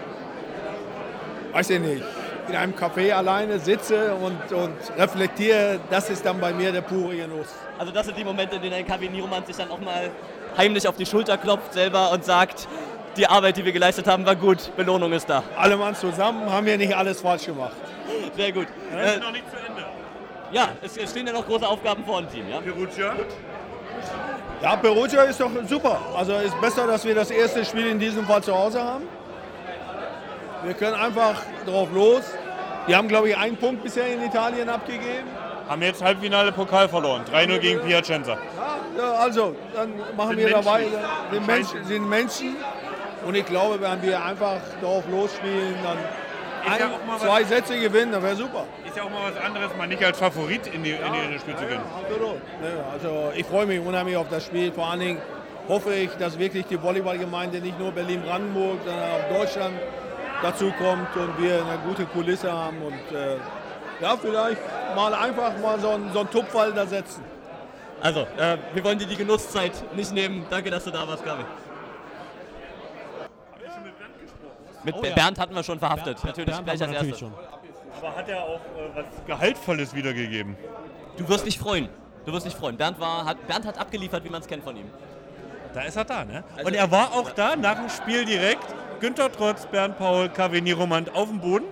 [1.51, 2.03] weiß ich nicht,
[2.47, 7.15] in einem Café alleine sitze und, und reflektiere, das ist dann bei mir der pure
[7.15, 7.47] Genuss.
[7.77, 10.09] also das sind die Momente, in denen ein Roman sich dann auch mal
[10.57, 12.67] heimlich auf die Schulter klopft selber und sagt,
[13.17, 15.43] die Arbeit, die wir geleistet haben, war gut, Belohnung ist da.
[15.57, 17.73] Alle Mann zusammen haben wir nicht alles falsch gemacht.
[18.35, 18.67] Sehr gut.
[18.93, 19.85] Das ist Äh, noch nicht zu Ende.
[20.51, 22.47] ja, es, stehen ja noch große Aufgaben vor dem Team.
[22.49, 22.59] Ja?
[22.59, 23.13] Perugia?
[24.61, 25.99] Ja, Perugia ist doch super.
[26.15, 29.03] Also ist besser, dass wir das erste Spiel in diesem Fall zu Hause haben.
[30.63, 32.21] Wir können einfach drauf los.
[32.87, 35.27] Die haben, glaube ich, einen Punkt bisher in Italien abgegeben.
[35.67, 37.23] Haben jetzt Halbfinale Pokal verloren.
[37.31, 38.37] 3-0 gegen Piacenza.
[38.97, 40.63] Ja, also, dann machen Sind wir Menschen.
[40.65, 40.85] dabei.
[41.31, 42.55] Sind Menschen, sind Menschen.
[43.27, 45.97] Und ich glaube, wenn wir einfach drauf losspielen, dann
[46.65, 48.63] ja ein, auch mal was- zwei Sätze gewinnen, dann wäre super.
[48.85, 51.33] Ist ja auch mal was anderes, mal nicht als Favorit in die, in die, in
[51.33, 51.81] das Spiel zu gehen.
[52.01, 52.35] Absolut.
[52.61, 54.71] Ne, also ich freue mich unheimlich auf das Spiel.
[54.71, 55.21] Vor allen Dingen
[55.67, 59.75] hoffe ich, dass wirklich die Volleyballgemeinde nicht nur Berlin-Brandenburg, sondern auch Deutschland
[60.41, 63.35] dazu kommt und wir eine gute Kulisse haben und äh,
[63.99, 64.61] ja, vielleicht
[64.95, 67.23] mal einfach mal so einen, so einen Tupfall da setzen.
[68.01, 70.45] Also, äh, wir wollen dir die Genusszeit nicht nehmen.
[70.49, 71.43] Danke, dass du da warst, Gabi.
[74.87, 75.13] Mit Oh ja.
[75.15, 76.23] Bernd hatten wir schon verhaftet.
[76.23, 77.23] natürlich Bernd gleich als natürlich
[78.01, 80.55] Aber hat er auch äh, was Gehaltvolles wiedergegeben?
[81.17, 81.89] Du wirst dich freuen.
[82.25, 82.77] Du wirst dich freuen.
[82.77, 84.85] Bernd, war, hat, Bernd hat abgeliefert, wie man es kennt von ihm.
[85.73, 86.41] Da ist er da, ne?
[86.55, 88.63] Also- Und er war auch da nach dem Spiel direkt.
[89.01, 91.65] Günter Trotz, Bernd Paul, KW Niromand auf dem Boden.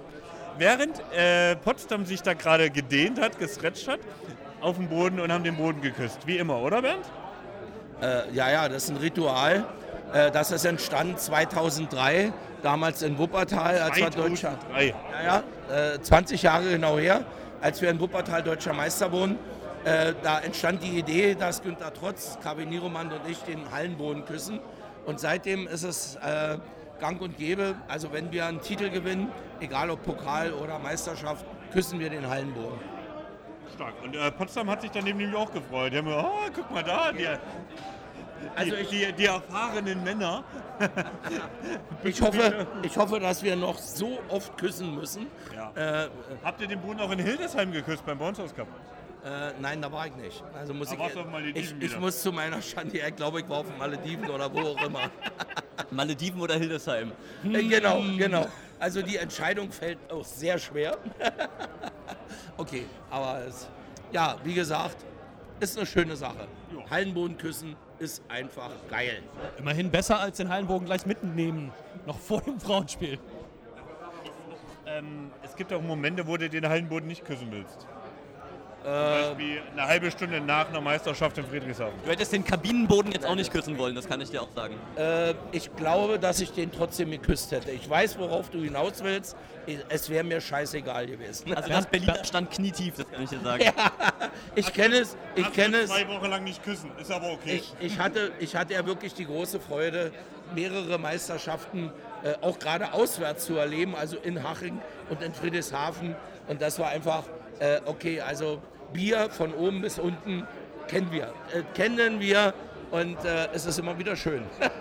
[0.57, 3.99] Während äh, Potsdam sich da gerade gedehnt hat, gestretcht hat,
[4.59, 6.27] auf dem Boden und haben den Boden geküsst.
[6.27, 7.05] Wie immer, oder Bernd?
[8.01, 9.63] Äh, ja, ja, das ist ein Ritual.
[10.15, 12.31] Äh, das ist entstanden 2003,
[12.63, 14.57] damals in Wuppertal, als wir Deutscher.
[14.71, 14.95] 2003.
[15.25, 17.25] Ja, ja, äh, 20 Jahre genau her,
[17.59, 19.37] als wir in Wuppertal deutscher Meister wurden.
[19.83, 24.61] Äh, da entstand die Idee, dass Günter Trotz, KW Nieromand und ich den Hallenboden küssen.
[25.05, 26.17] Und seitdem ist es
[26.99, 27.75] gang und gäbe.
[27.87, 32.79] Also wenn wir einen Titel gewinnen, egal ob Pokal oder Meisterschaft, küssen wir den Hallenboden.
[33.75, 33.93] Stark.
[34.03, 35.93] Und äh, Potsdam hat sich dann nämlich auch gefreut.
[35.93, 37.27] Die haben gesagt, oh, guck mal da, die,
[38.55, 40.43] Also die, ich- die, die erfahrenen Männer.
[42.03, 45.27] Ich hoffe, ich hoffe, dass wir noch so oft küssen müssen.
[45.55, 45.71] Ja.
[46.03, 46.09] Äh,
[46.43, 48.67] Habt ihr den Boden auch in Hildesheim geküsst beim House Cup?
[49.23, 50.43] Äh, nein, da war ich nicht.
[50.53, 53.15] Also muss Da ich, warst du auf Malediven ich, ich muss zu meiner Schande, ich
[53.15, 55.09] glaube, ich war auf den Malediven oder wo auch immer.
[55.91, 57.11] Malediven oder Hildesheim?
[57.43, 58.45] Äh, genau, genau.
[58.79, 60.97] Also die Entscheidung fällt auch sehr schwer.
[62.57, 63.67] okay, aber es,
[64.11, 64.97] ja, wie gesagt,
[65.59, 66.47] ist eine schöne Sache.
[66.89, 69.23] Hallenboden küssen ist einfach geil.
[69.57, 71.71] Immerhin besser als den Hallenbogen gleich mitnehmen,
[72.05, 73.19] noch vor dem Frauenspiel.
[74.85, 77.87] Ähm, es gibt auch Momente, wo du den Hallenboden nicht küssen willst.
[78.85, 78.97] Zum Äh,
[79.29, 81.95] Beispiel eine halbe Stunde nach einer Meisterschaft in Friedrichshafen.
[82.03, 84.75] Du hättest den Kabinenboden jetzt auch nicht küssen wollen, das kann ich dir auch sagen.
[84.95, 87.71] Äh, ich glaube, dass ich den trotzdem geküsst hätte.
[87.71, 89.35] Ich weiß, worauf du hinaus willst.
[89.89, 91.51] Es wäre mir scheißegal gewesen.
[91.55, 93.63] Also das Berliner stand knietief, das kann ich dir sagen.
[93.63, 93.73] Ja,
[94.55, 95.89] ich kenne es, ich kenne es.
[95.89, 97.55] Zwei Wochen lang nicht küssen, ist aber okay.
[97.55, 100.11] Ich, ich, hatte, ich hatte ja wirklich die große Freude,
[100.53, 101.91] mehrere Meisterschaften
[102.23, 106.15] äh, auch gerade auswärts zu erleben, also in Haching und in Friedrichshafen.
[106.47, 107.23] Und das war einfach,
[107.57, 108.61] äh, okay, also
[108.93, 110.47] Bier von oben bis unten
[110.87, 112.53] kennen wir, äh, kennen wir
[112.91, 114.43] und äh, es ist immer wieder schön.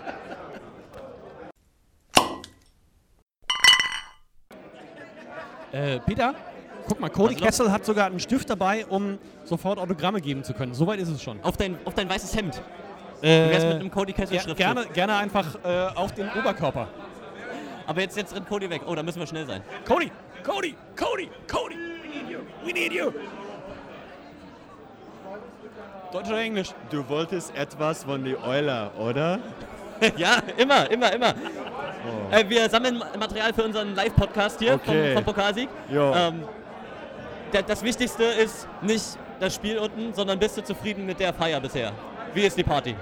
[5.71, 6.33] Äh, Peter,
[6.87, 7.43] guck mal, Cody los?
[7.43, 10.73] Kessel hat sogar einen Stift dabei, um sofort Autogramme geben zu können.
[10.73, 11.41] Soweit ist es schon.
[11.43, 12.61] Auf dein, auf dein weißes Hemd.
[13.21, 14.55] Äh, Wie wär's mit einem Cody Kessel Schriftzug?
[14.55, 16.87] gerne, gerne einfach äh, auf den Oberkörper.
[17.87, 18.83] Aber jetzt, jetzt rennt Cody weg.
[18.85, 19.63] Oh, da müssen wir schnell sein.
[19.85, 20.11] Cody,
[20.43, 23.11] Cody, Cody, Cody, we need you, we need you.
[26.11, 26.69] Deutsch oder Englisch?
[26.89, 29.39] Du wolltest etwas von die Euler, oder?
[30.17, 31.33] ja, immer, immer, immer.
[32.31, 35.13] Äh, wir sammeln Ma- Material für unseren Live-Podcast hier Okay.
[35.13, 35.69] vom, vom Pokalsieg.
[35.91, 36.43] Ähm,
[37.51, 41.59] da- das Wichtigste ist nicht das Spiel unten, sondern bist du zufrieden mit der Feier
[41.59, 41.91] bisher?
[42.33, 42.95] Wie ist die Party?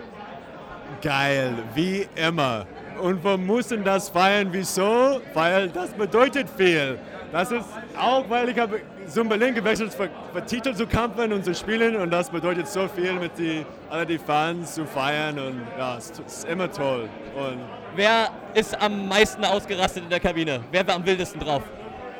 [1.02, 2.66] Geil, wie immer.
[3.02, 4.50] Und wir müssen das feiern.
[4.52, 5.20] Wieso?
[5.34, 7.00] Weil das bedeutet viel.
[7.32, 7.66] Das ist
[7.98, 11.96] auch, weil ich habe zum Berlin gewechselt, für, für Titel zu kämpfen und zu spielen.
[11.96, 15.40] Und das bedeutet so viel, mit die, alle die Fans zu feiern.
[15.40, 17.10] Und ja, es ist immer toll.
[17.36, 17.60] Und
[17.96, 20.62] Wer ist am meisten ausgerastet in der Kabine?
[20.72, 21.62] Wer war am wildesten drauf?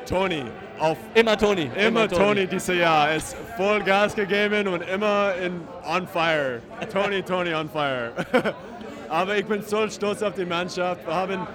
[0.06, 0.44] Toni,
[0.78, 1.70] auf Immer Toni.
[1.76, 3.12] Immer Toni dieses Jahr.
[3.14, 6.60] ist voll Gas gegeben und immer in on fire.
[6.92, 8.12] Tony, Tony on fire.
[9.08, 11.06] Aber ich bin so stolz auf die Mannschaft.
[11.06, 11.46] Wir haben,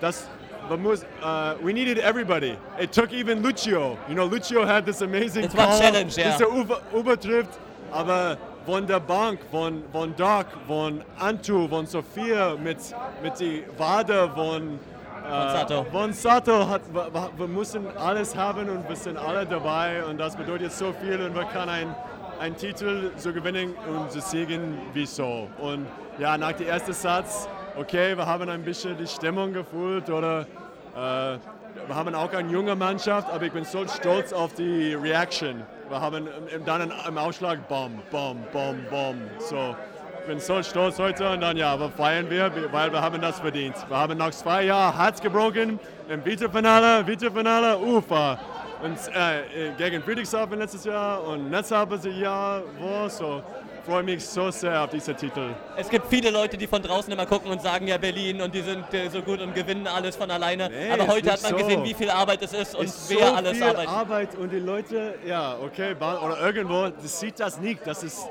[0.00, 0.28] das,
[0.68, 2.56] wir muss, uh, we needed everybody.
[2.78, 3.98] It took even Lucio.
[4.08, 6.36] You know, Lucio had this amazing war call, Challenge, ja.
[6.36, 7.48] Diese Über, Übertritt.
[7.90, 12.78] Aber von der Bank, von, von Doc, von Antu, von Sophia mit,
[13.22, 14.78] mit die Wade, von
[15.22, 15.84] Von Sato.
[15.90, 16.82] Von Sato hat,
[17.36, 21.34] wir, müssen alles haben und wir sind alle dabei und das bedeutet so viel und
[21.34, 21.94] wir können ein,
[22.40, 25.48] einen Titel so gewinnen und so siegen wie so.
[25.58, 25.86] Und
[26.18, 30.42] ja, nach dem ersten Satz, okay, wir haben ein bisschen die Stimmung gefühlt oder
[30.94, 31.38] äh,
[31.86, 35.62] wir haben auch eine junge Mannschaft, aber ich bin so stolz auf die Reaction.
[35.88, 36.28] Wir haben
[36.64, 39.16] dann im Ausschlag Bom, Bom, Bom, Bom.
[39.38, 39.74] So,
[40.20, 43.40] ich bin so stolz heute und dann ja, wir feiern wir, weil wir haben das
[43.40, 43.74] verdient.
[43.88, 48.38] Wir haben nach zwei Jahren Herz gebrochen im Viertelfinale, Viertelfinale, Ufa.
[48.82, 53.42] Und äh, gegen Friedrichshafen letztes Jahr und letztes Jahr war so.
[53.84, 55.50] Freue mich so sehr auf diesen Titel.
[55.76, 58.60] Es gibt viele Leute, die von draußen immer gucken und sagen, ja Berlin und die
[58.60, 60.68] sind äh, so gut und gewinnen alles von alleine.
[60.70, 61.56] Nee, Aber heute hat man so.
[61.56, 63.88] gesehen, wie viel Arbeit es ist und ist wer so alles viel arbeitet.
[63.88, 67.84] Arbeit und die Leute, ja, okay, oder irgendwo, das sieht das nicht.
[67.84, 68.28] Das ist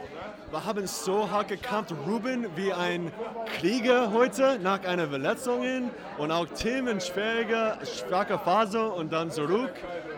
[0.51, 1.93] wir haben so hart gekämpft.
[2.05, 3.09] Ruben wie ein
[3.57, 9.71] Krieger heute nach einer Verletzung und auch Tim in schwieriger, schwacher Phase und dann zurück.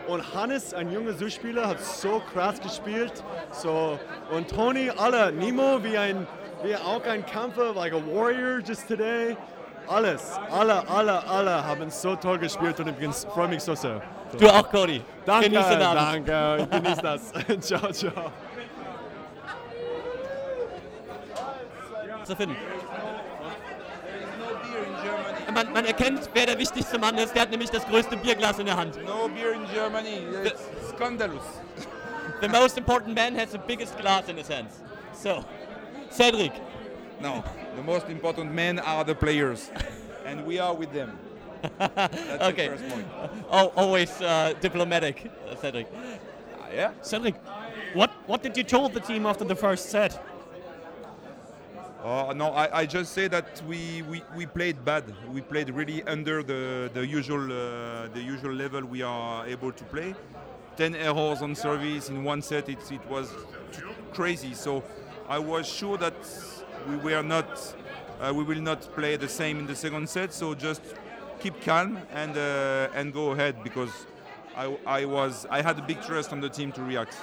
[0.07, 3.23] Und Hannes, ein junger Zuspieler, hat so krass gespielt.
[3.51, 3.97] So,
[4.31, 6.27] und Tony, alle, Nemo wie ein
[6.63, 9.35] wie auch ein Kämpfer, like a warrior just today.
[9.87, 14.01] Alles, alle, alle, alle haben so toll gespielt und ich freue mich so sehr.
[14.31, 14.37] So.
[14.37, 15.01] Du auch, Cody.
[15.25, 16.27] Danke, Genieß den Abend.
[16.27, 16.67] danke.
[16.71, 17.33] Genieß das.
[17.59, 18.31] ciao, ciao.
[22.23, 22.55] zu finden.
[25.53, 27.33] Man, man erkennt, wer der wichtigste Mann ist.
[27.35, 28.95] Der hat nämlich das größte Bierglas in der Hand.
[29.05, 30.21] No beer in Germany.
[30.45, 30.61] It's
[30.95, 31.43] scandalous.
[32.41, 34.81] The most important man has the biggest glass in his hands.
[35.13, 35.43] So,
[36.09, 36.51] Cedric.
[37.21, 37.43] No,
[37.75, 39.71] the most important men are the players,
[40.25, 41.17] and we are with them.
[41.77, 42.67] That's okay.
[42.67, 43.07] the first point.
[43.49, 45.87] Al- always uh, diplomatic, uh, Cedric.
[46.73, 46.91] yeah.
[47.01, 47.35] Cedric,
[47.93, 50.21] what, what did you told the team after the first set?
[52.03, 55.05] Uh, no, I, I just say that we, we, we played bad.
[55.31, 59.83] We played really under the, the usual uh, the usual level we are able to
[59.85, 60.13] play.
[60.75, 62.67] Ten errors on service in one set.
[62.67, 63.31] It, it was
[64.11, 64.53] crazy.
[64.53, 64.83] So
[65.29, 66.13] I was sure that
[66.89, 67.47] we were not
[68.19, 70.33] uh, we will not play the same in the second set.
[70.33, 70.81] So just
[71.39, 74.07] keep calm and uh, and go ahead because
[74.57, 77.15] I, I was I had a big trust on the team to react.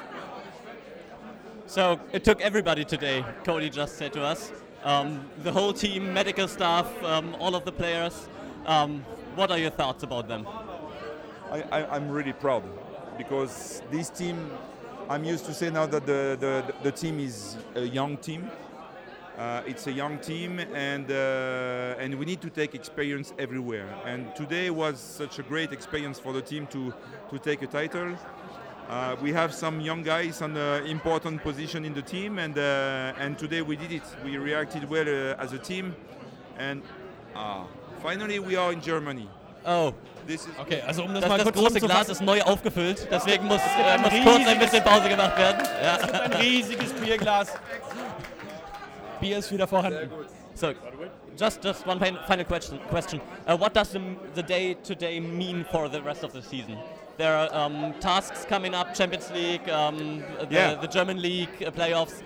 [1.67, 4.53] So it took everybody today, Cody just said to us.
[4.83, 8.29] Um, the whole team, medical staff, um, all of the players.
[8.65, 10.47] Um, what are your thoughts about them?
[11.51, 12.63] I, I'm really proud
[13.19, 14.51] because this team,
[15.09, 18.51] I'm used to say now that the, the, the team is a young team.
[19.37, 23.89] Uh, it's a young team and, uh, and we need to take experience everywhere.
[24.07, 26.93] And today was such a great experience for the team to,
[27.31, 28.17] to take a title.
[28.91, 33.13] Uh, we have some young guys on an important position in the team, and uh,
[33.21, 34.03] and today we did it.
[34.25, 35.95] We reacted well uh, as a team,
[36.59, 36.83] and
[37.37, 37.67] uh,
[38.03, 39.29] finally we are in Germany.
[39.65, 39.95] Oh.
[40.27, 43.07] This is Okay, also um das, Das, mal das kurz große Glas ist neu aufgefüllt,
[43.09, 45.69] deswegen muss, gibt äh, ein muss kurz ein bisschen Pause gemacht werden.
[45.83, 45.97] Ja.
[45.97, 47.53] Es gibt ein riesiges Bierglas.
[49.21, 50.11] Bier ist wieder vorhanden.
[50.55, 50.73] So,
[51.39, 52.81] just just one final question.
[52.91, 54.01] Question: uh, What does the,
[54.35, 56.77] the day today mean for the rest of the season?
[57.21, 60.75] There are um, tasks coming up: Champions League, um, the, Yeah.
[60.77, 62.23] the German League uh, playoffs.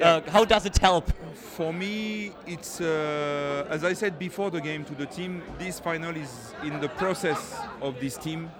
[0.00, 1.04] Uh, how does it help?
[1.34, 5.42] For me, it's uh, as I said before the game to the team.
[5.58, 7.40] This final is in the process
[7.82, 8.50] of this team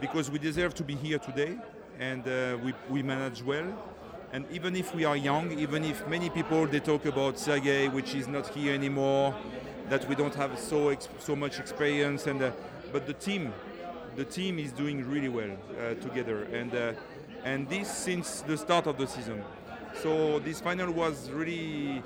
[0.00, 1.56] because we deserve to be here today,
[2.00, 3.68] and uh, we we manage well.
[4.32, 8.16] And even if we are young, even if many people they talk about Sergei, which
[8.16, 9.36] is not here anymore,
[9.88, 12.50] that we don't have so so much experience, and uh,
[12.92, 13.52] but the team,
[14.16, 16.92] the team is doing really well uh, together, and uh,
[17.44, 19.44] and this since the start of the season.
[20.02, 22.02] So this final was really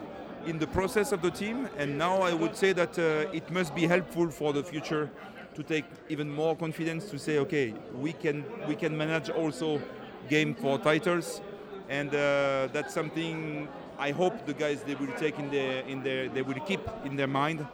[0.47, 3.75] in the process of the team, and now I would say that uh, it must
[3.75, 5.11] be helpful for the future
[5.55, 9.81] to take even more confidence to say, okay, we can we can manage also
[10.29, 11.41] game for titles,
[11.89, 13.69] and uh, that's something
[13.99, 17.17] I hope the guys they will take in their in their they will keep in
[17.17, 17.67] their mind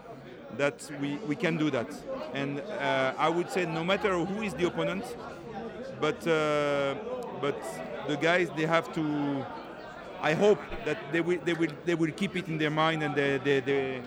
[0.59, 1.89] that we, we can do that.
[2.35, 5.05] And uh, I would say no matter who is the opponent,
[6.01, 6.95] but uh,
[7.41, 7.61] but
[8.09, 9.45] the guys they have to.
[10.23, 13.15] I hope that they will they will they will keep it in their mind and
[13.15, 14.03] they, they, they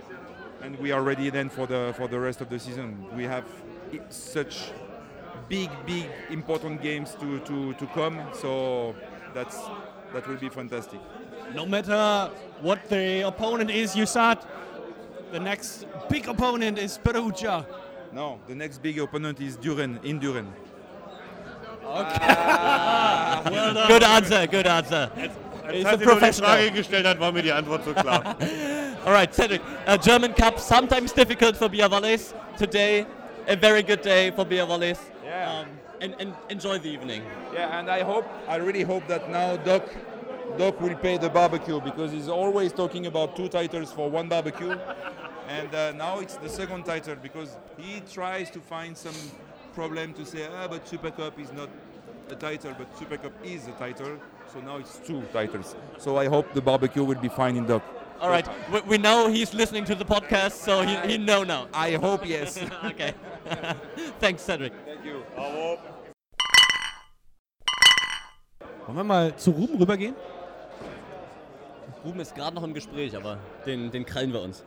[0.61, 3.05] and we are ready then for the for the rest of the season.
[3.15, 3.45] We have
[4.09, 4.71] such
[5.47, 8.95] big big important games to, to, to come, so
[9.33, 9.57] that's
[10.13, 10.99] that will be fantastic.
[11.53, 12.31] No matter
[12.61, 14.37] what the opponent is, you said
[15.31, 17.65] the next big opponent is Perugia.
[18.13, 20.47] No, the next big opponent is Duren in Duren.
[21.89, 23.87] well done.
[23.87, 24.47] Good answer.
[24.47, 25.11] Good answer.
[25.69, 26.49] Als He's a er nur die professional.
[26.51, 28.35] Frage gestellt hat, war mir die Antwort so klar.
[29.05, 29.61] All right, Cedric.
[29.87, 32.33] Uh, German Cup sometimes difficult for Bia Valles.
[32.57, 33.05] Today,
[33.47, 34.99] a very good day for Bia Valles.
[35.23, 35.59] Yeah.
[35.61, 35.67] Um,
[36.01, 37.23] and, and enjoy the evening.
[37.53, 39.83] Yeah, and I hope, I really hope that now Doc,
[40.57, 44.77] Doc will pay the barbecue because he's always talking about two titles for one barbecue,
[45.49, 49.15] and uh, now it's the second title because he tries to find some
[49.73, 51.69] problem to say, ah, but Super Cup is not
[52.29, 54.19] a title, but Super Cup is a title,
[54.53, 55.75] so now it's two titles.
[55.97, 57.81] So I hope the barbecue will be fine in Doc.
[58.21, 61.67] All right, we, we know he's listening to the podcast, so he, he know now.
[61.73, 62.59] I hope yes.
[62.83, 63.13] okay.
[64.19, 64.73] Thanks, Cedric.
[64.85, 65.23] Thank you.
[68.85, 70.15] Wollen wir mal zu Ruben rübergehen?
[72.03, 74.63] Ruben ist gerade noch im Gespräch, aber den, den krallen wir uns.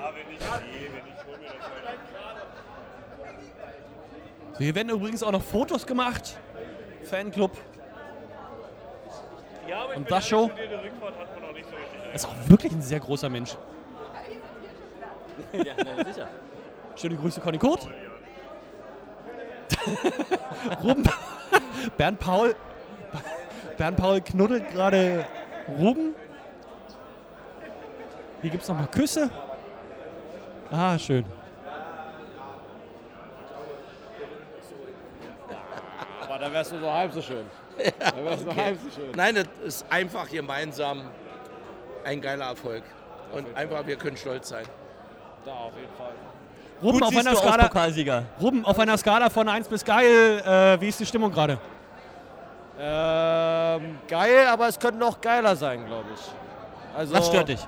[0.00, 1.56] Ja, wenn ich sehe, wenn ich hol mir das
[4.54, 6.38] So, hier werden übrigens auch noch Fotos gemacht.
[7.04, 7.56] Fanclub.
[9.94, 10.50] Und das Show.
[12.14, 13.56] Ist auch wirklich ein sehr großer Mensch.
[15.52, 16.28] Ja, na, sicher.
[16.96, 17.86] Schöne Grüße, Conny Kurt.
[20.82, 21.04] Ruben.
[21.96, 22.56] Bernd Paul.
[23.76, 25.26] Bernd Paul knuddelt gerade
[25.78, 26.14] Ruben.
[28.42, 29.30] Hier gibt es nochmal Küsse.
[30.70, 31.24] Ah, schön.
[36.24, 37.44] Aber da wärst du so halb so schön.
[37.98, 38.60] Da wärst du Okay.
[38.64, 39.10] halb so schön.
[39.16, 41.02] Nein, das ist einfach gemeinsam
[42.04, 42.82] ein geiler Erfolg.
[43.32, 44.64] Und einfach, wir können stolz sein.
[45.44, 46.12] Da auf jeden Fall.
[46.82, 47.68] Ruben Gut auf einer Skala.
[47.68, 48.24] Pokalsieger.
[48.40, 51.58] Ruben, auf einer Skala von 1 bis geil, äh, wie ist die Stimmung gerade?
[52.78, 56.20] Ähm, geil, aber es könnte noch geiler sein, glaube ich.
[56.96, 57.60] Also, Was stört dich?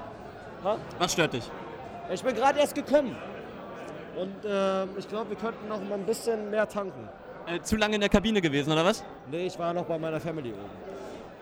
[0.64, 0.76] Ha?
[0.98, 1.44] Was stört dich?
[2.12, 3.16] Ich bin gerade erst gekommen.
[4.16, 7.08] Und ähm, ich glaube, wir könnten noch mal ein bisschen mehr tanken.
[7.46, 9.02] Äh, zu lange in der Kabine gewesen, oder was?
[9.30, 10.70] Nee, ich war noch bei meiner Family oben.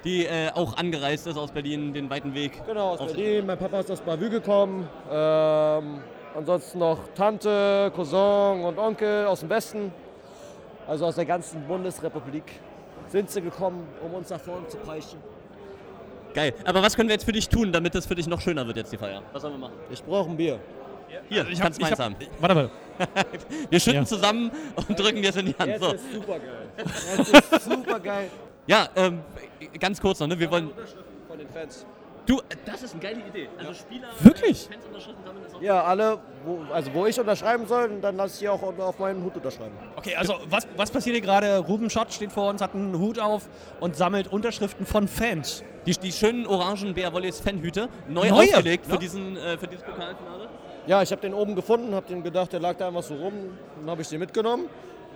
[0.05, 2.63] Die äh, auch angereist ist aus Berlin, den weiten Weg.
[2.67, 3.47] Genau, aus Berlin.
[3.47, 4.89] Mein Papa ist aus Bavü gekommen.
[5.11, 6.03] Ähm,
[6.37, 9.93] ansonsten noch Tante, Cousin und Onkel aus dem Westen.
[10.87, 12.45] Also aus der ganzen Bundesrepublik
[13.09, 15.19] sind sie gekommen, um uns nach vorne zu preischen.
[16.35, 16.55] Geil.
[16.65, 18.77] Aber was können wir jetzt für dich tun, damit das für dich noch schöner wird
[18.77, 19.23] jetzt, die Feier?
[19.33, 19.75] Was sollen wir machen?
[19.91, 20.59] Ich brauche ein Bier.
[21.29, 22.17] Hier, ich du hab- kannst ich meins hab- haben.
[22.39, 22.71] Warte mal.
[23.71, 24.07] Wir schütten Ja.
[24.07, 25.71] zusammen und drücken dir es in die Hand.
[25.73, 25.93] Jetzt So.
[25.93, 26.69] ist super geil.
[27.33, 28.31] Jetzt ist super geil.
[28.67, 29.21] Ja, ähm,
[29.81, 30.39] ganz kurz noch, ne?
[30.39, 30.71] Wir wollen.
[31.27, 31.85] Von den Fans.
[32.31, 33.49] Du, äh, das ist eine geile Idee.
[33.59, 34.69] Also Spieler, Wirklich?
[34.71, 38.35] Fans unterschriften sammeln ist auch Ja, alle, wo, also wo ich unterschreiben soll, dann lasse
[38.35, 39.77] ich die auch auf meinen Hut unterschreiben.
[39.97, 41.59] Okay, also was, was passiert hier gerade?
[41.59, 43.49] Ruben Schott steht vor uns, hat einen Hut auf
[43.81, 45.65] und sammelt Unterschriften von Fans.
[45.87, 48.95] Die, die schönen orangen Bär Volleys Fanhüte, neu Neue, aufgelegt ne?
[48.95, 50.49] für, diesen, äh, für dieses Pokalfinale.
[50.87, 53.59] Ja, ich habe den oben gefunden, habe den gedacht, der lag da einfach so rum.
[53.81, 54.67] Dann habe ich den mitgenommen.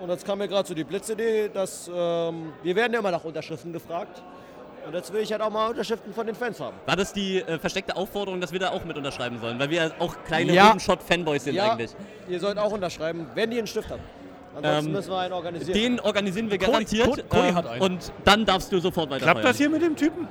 [0.00, 3.22] Und jetzt kam mir gerade so die Blitzidee, dass ähm, wir werden ja immer nach
[3.22, 4.20] Unterschriften gefragt.
[4.87, 6.77] Und jetzt will ich halt auch mal Unterschriften von den Fans haben.
[6.87, 9.59] War das die äh, versteckte Aufforderung, dass wir da auch mit unterschreiben sollen?
[9.59, 10.77] Weil wir ja auch kleine Ja.
[10.79, 11.90] Fanboys sind ja, eigentlich.
[12.29, 14.03] ihr sollt auch unterschreiben, wenn die einen Stift haben.
[14.57, 15.79] Ansonsten Ähm, müssen wir einen organisieren.
[15.79, 17.07] Den organisieren wir Cody- garantiert.
[17.09, 17.83] Cody- Cody ähm, hat einen.
[17.83, 20.29] Und dann darfst du sofort weiter Klappt das hier mit dem Typen?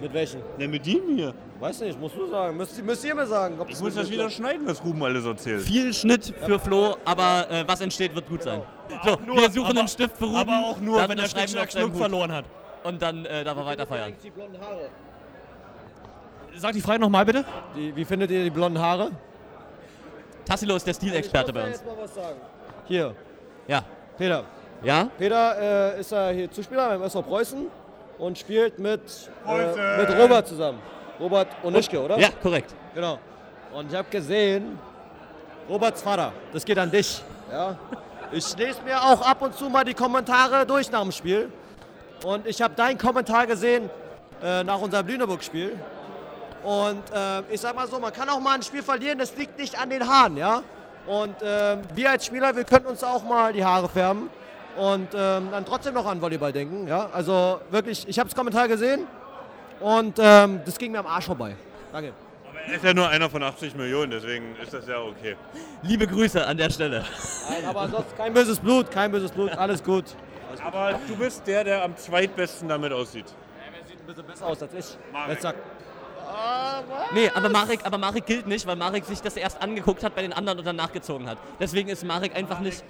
[0.00, 0.40] Mit welchen?
[0.58, 1.34] Ne, mit ihm hier.
[1.60, 2.56] Weiß nicht, musst du sagen.
[2.56, 3.58] Müsst, müsst ihr mir sagen.
[3.60, 5.62] ob Ich es muss das wieder schneiden, was Ruben alles erzählt.
[5.62, 8.62] Viel Schnitt für Flo, aber äh, was entsteht, wird gut sein.
[9.04, 10.36] So, wir suchen aber- einen Stift für Ruben.
[10.36, 12.44] aber auch nur, wenn er unterschreiben Schnick, verloren hat.
[12.86, 14.12] Und dann äh, darf er weiter feiern.
[14.22, 14.88] Die blonden Haare.
[16.56, 17.44] Sag die Frage nochmal bitte.
[17.74, 19.10] Die, wie findet ihr die blonden Haare?
[20.44, 21.70] Tassilo ist der Stilexperte bei uns.
[21.72, 22.40] jetzt mal was sagen.
[22.86, 23.14] Hier,
[23.66, 23.82] Ja.
[24.16, 24.44] Peter.
[24.82, 25.10] Ja?
[25.18, 27.66] Peter äh, ist ja hier Zuspieler beim SV Preußen
[28.18, 29.00] und spielt mit,
[29.46, 30.78] äh, mit Robert zusammen.
[31.18, 32.18] Robert Onischke, oder?
[32.18, 32.74] Ja, korrekt.
[32.94, 33.18] Genau.
[33.74, 34.78] Und ich habe gesehen,
[35.68, 37.20] Roberts Vater, das geht an dich.
[37.50, 37.76] Ja?
[38.30, 41.50] Ich lese mir auch ab und zu mal die Kommentare durch nach dem Spiel.
[42.24, 43.90] Und ich habe deinen Kommentar gesehen
[44.42, 45.78] äh, nach unserem Lüneburg-Spiel.
[46.62, 49.58] Und äh, ich sag mal so, man kann auch mal ein Spiel verlieren, das liegt
[49.58, 50.62] nicht an den Haaren, ja.
[51.06, 54.28] Und ähm, wir als Spieler, wir könnten uns auch mal die Haare färben
[54.76, 57.08] und ähm, dann trotzdem noch an Volleyball denken, ja.
[57.12, 59.06] Also wirklich, ich habe das Kommentar gesehen
[59.78, 61.54] und ähm, das ging mir am Arsch vorbei.
[61.92, 62.12] Danke.
[62.68, 65.36] Er ist ja nur einer von 80 Millionen, deswegen ist das ja okay.
[65.82, 67.04] Liebe Grüße an der Stelle.
[67.48, 70.04] Nein, aber ansonsten kein böses Blut, kein böses Blut, alles gut.
[70.64, 73.26] Aber du bist der, der am zweitbesten damit aussieht.
[73.72, 74.98] Wer sieht ein bisschen besser aus als ich?
[75.28, 75.54] Jetzt sag.
[77.14, 80.22] Nee, aber Marek, aber Marek gilt nicht, weil Marek sich das erst angeguckt hat bei
[80.22, 81.38] den anderen und dann nachgezogen hat.
[81.60, 82.84] Deswegen ist Marek einfach nicht.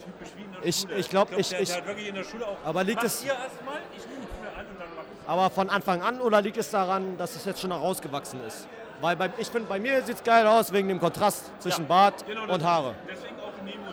[0.62, 2.57] Ich, ich glaube, ich, der, ich, der hat wirklich in der Schule auch.
[2.64, 5.51] aber liegt es, ihr erstmal, ich nehme es mir an und dann mach ich aber
[5.51, 8.66] von Anfang an oder liegt es daran, dass es jetzt schon herausgewachsen ist?
[9.01, 11.88] Weil bei, ich finde, bei mir sieht es geil aus wegen dem Kontrast zwischen Ja,
[11.88, 12.95] Bart genau und Haare.
[13.09, 13.84] Deswegen auch Nemo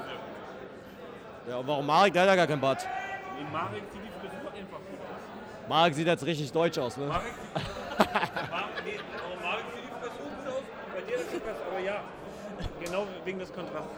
[1.49, 2.13] Ja, und warum Marek?
[2.13, 2.87] Der hat ja gar keinen Bart.
[3.39, 5.69] In Marek sieht die Frisur einfach gut aus.
[5.69, 7.07] Marek sieht jetzt richtig deutsch aus, ne?
[7.07, 7.33] Marek,
[8.49, 10.63] Mar nee, aber Marek sieht die Frisur gut aus,
[10.93, 12.03] bei dir ist es besser, aber ja,
[12.83, 13.89] genau wegen des Kontrasts.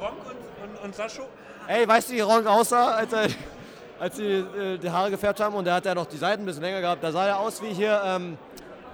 [0.00, 1.28] Ronk und, und, und Sascho,
[1.66, 3.28] Ey, weißt du, wie Ronk aussah, als, er,
[3.98, 6.46] als sie äh, die Haare gefärbt haben und der hat ja noch die Seiten ein
[6.46, 7.02] bisschen länger gehabt.
[7.02, 8.36] Da sah er aus wie hier, ähm,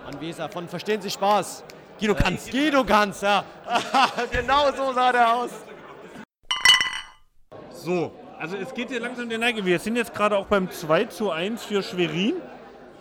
[0.04, 1.64] Mann, wie ist er, von Verstehen Sie Spaß.
[1.98, 2.46] Guido Kanz.
[2.46, 3.44] Äh, Guido Kanz, ja.
[4.30, 5.50] genau so sah der aus.
[7.72, 9.64] So, also es geht hier langsam der Neige.
[9.64, 12.34] Wir sind jetzt gerade auch beim 2 zu 1 für Schwerin.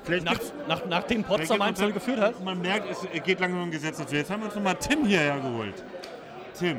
[0.03, 2.43] Vielleicht Nach, nach, nachdem Potsdam vielleicht 1 gibt's- geführt hat.
[2.43, 4.15] Man merkt, es geht langsam um Gesetz dazu.
[4.15, 5.83] Jetzt haben wir uns nochmal Tim hierher geholt.
[6.57, 6.77] Tim,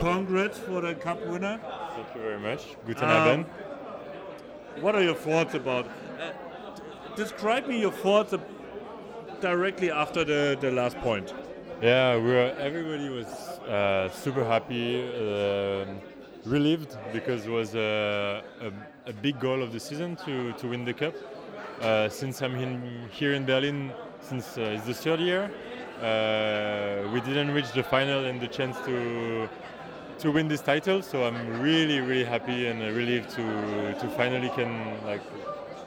[0.00, 1.58] congrats for the cup winner.
[1.94, 2.76] Thank you very much.
[2.86, 3.46] Guten Um, Abend.
[4.80, 5.84] What are your thoughts about?
[5.86, 8.34] Uh, describe me your thoughts
[9.40, 11.32] directly after the, the last point.
[11.82, 13.26] Yeah, we were, everybody was
[13.68, 16.00] uh, super happy, um,
[16.46, 20.84] relieved because it was a, a, a big goal of the season to, to win
[20.84, 21.14] the cup.
[21.80, 25.50] uh, since I'm in, here in Berlin, since uh, it's the third year.
[26.00, 29.48] Uh, we didn't reach the final and the chance to
[30.18, 34.50] to win this title, so I'm really, really happy and uh, relieved to to finally
[34.50, 34.72] can
[35.04, 35.22] like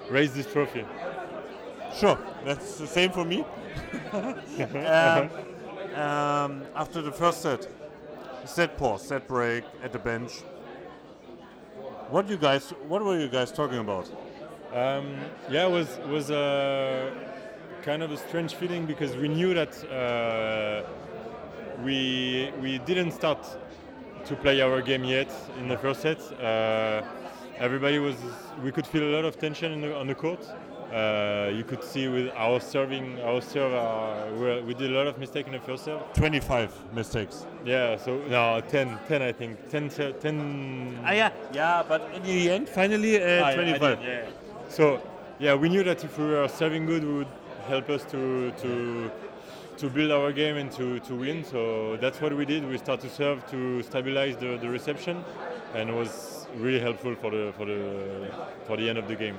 [0.09, 0.85] raise this trophy.
[1.95, 3.43] Sure, that's the same for me.
[4.13, 5.29] um,
[5.95, 7.67] um, after the first set,
[8.45, 10.43] set pause, set break at the bench.
[12.09, 12.71] What you guys?
[12.87, 14.09] What were you guys talking about?
[14.73, 15.15] Um,
[15.47, 17.11] yeah, it was was a
[17.83, 20.89] kind of a strange feeling because we knew that uh,
[21.83, 23.45] we we didn't start
[24.25, 26.19] to play our game yet in the first set.
[26.41, 27.03] Uh,
[27.59, 28.15] everybody was
[28.63, 30.43] we could feel a lot of tension the, on the court.
[30.91, 35.05] Uh, you could see with our serving, our serve, uh, we, we did a lot
[35.05, 36.01] of mistakes in the first serve.
[36.13, 37.45] 25 mistakes.
[37.63, 40.99] Yeah, so no, 10, 10 I think, 10, 10.
[41.05, 43.99] Ah, yeah, yeah, but in the end, finally, uh, Ah, yeah, I 25.
[43.99, 44.25] did, yeah.
[44.67, 44.99] So
[45.37, 47.27] yeah, we knew that if we were serving good, it would
[47.67, 49.11] help us to to
[49.77, 51.43] to build our game and to, to win.
[51.45, 52.67] So that's what we did.
[52.67, 55.23] We started to serve to stabilize the, the reception,
[55.75, 58.31] and it was really helpful for the for the
[58.65, 59.37] for the end of the game.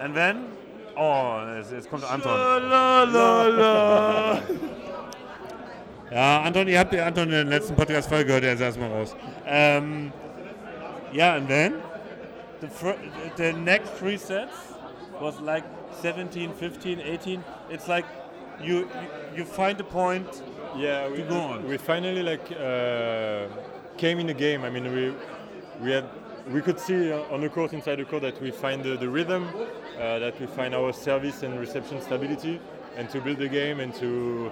[0.00, 0.46] And then,
[0.96, 2.32] oh, jetzt, jetzt kommt Anton.
[2.32, 3.58] Schalalala.
[6.12, 9.14] Ja, Anton, ihr habt den Anton in der letzten Podcast-Folge gehört, er ist erstmal raus.
[9.46, 10.12] Ähm,
[11.12, 11.74] ja, and then,
[12.60, 12.68] the,
[13.36, 14.74] the next three sets
[15.20, 15.62] was like
[16.02, 17.44] 17, 15, 18.
[17.70, 18.04] It's like
[18.60, 18.88] you you,
[19.36, 20.42] you find a point
[20.76, 21.68] yeah, to we, go on.
[21.68, 23.46] we finally like uh,
[23.96, 24.64] came in the game.
[24.64, 25.14] I mean, we
[25.80, 26.04] we had
[26.48, 29.08] we could see uh, on the court inside the court that we find the, the
[29.08, 29.48] rhythm,
[29.98, 32.60] uh, that we find our service and reception stability,
[32.96, 34.50] and to build the game and to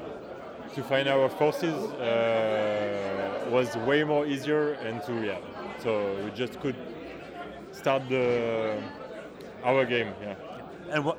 [0.74, 5.38] to find our forces uh, was way more easier and to yeah.
[5.82, 6.76] So we just could
[7.72, 8.82] start the
[9.64, 10.12] our game.
[10.22, 10.34] Yeah.
[10.90, 11.18] And what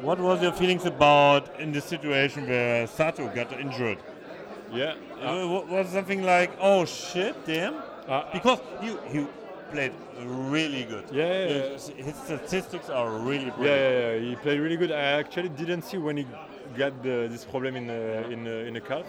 [0.00, 3.98] what was your feelings about in the situation where Sato got injured?
[4.72, 7.74] Yeah, Uh, was something like, oh shit, damn,
[8.08, 9.26] Uh, because you, he
[9.72, 9.92] played
[10.24, 11.04] really good.
[11.10, 11.68] Yeah, yeah, yeah.
[11.72, 13.80] His, his statistics are really Yeah, brilliant.
[13.80, 14.92] yeah, yeah, he played really good.
[14.92, 16.26] I actually didn't see when he
[16.76, 19.06] got the, this problem in the, in the, in the calf.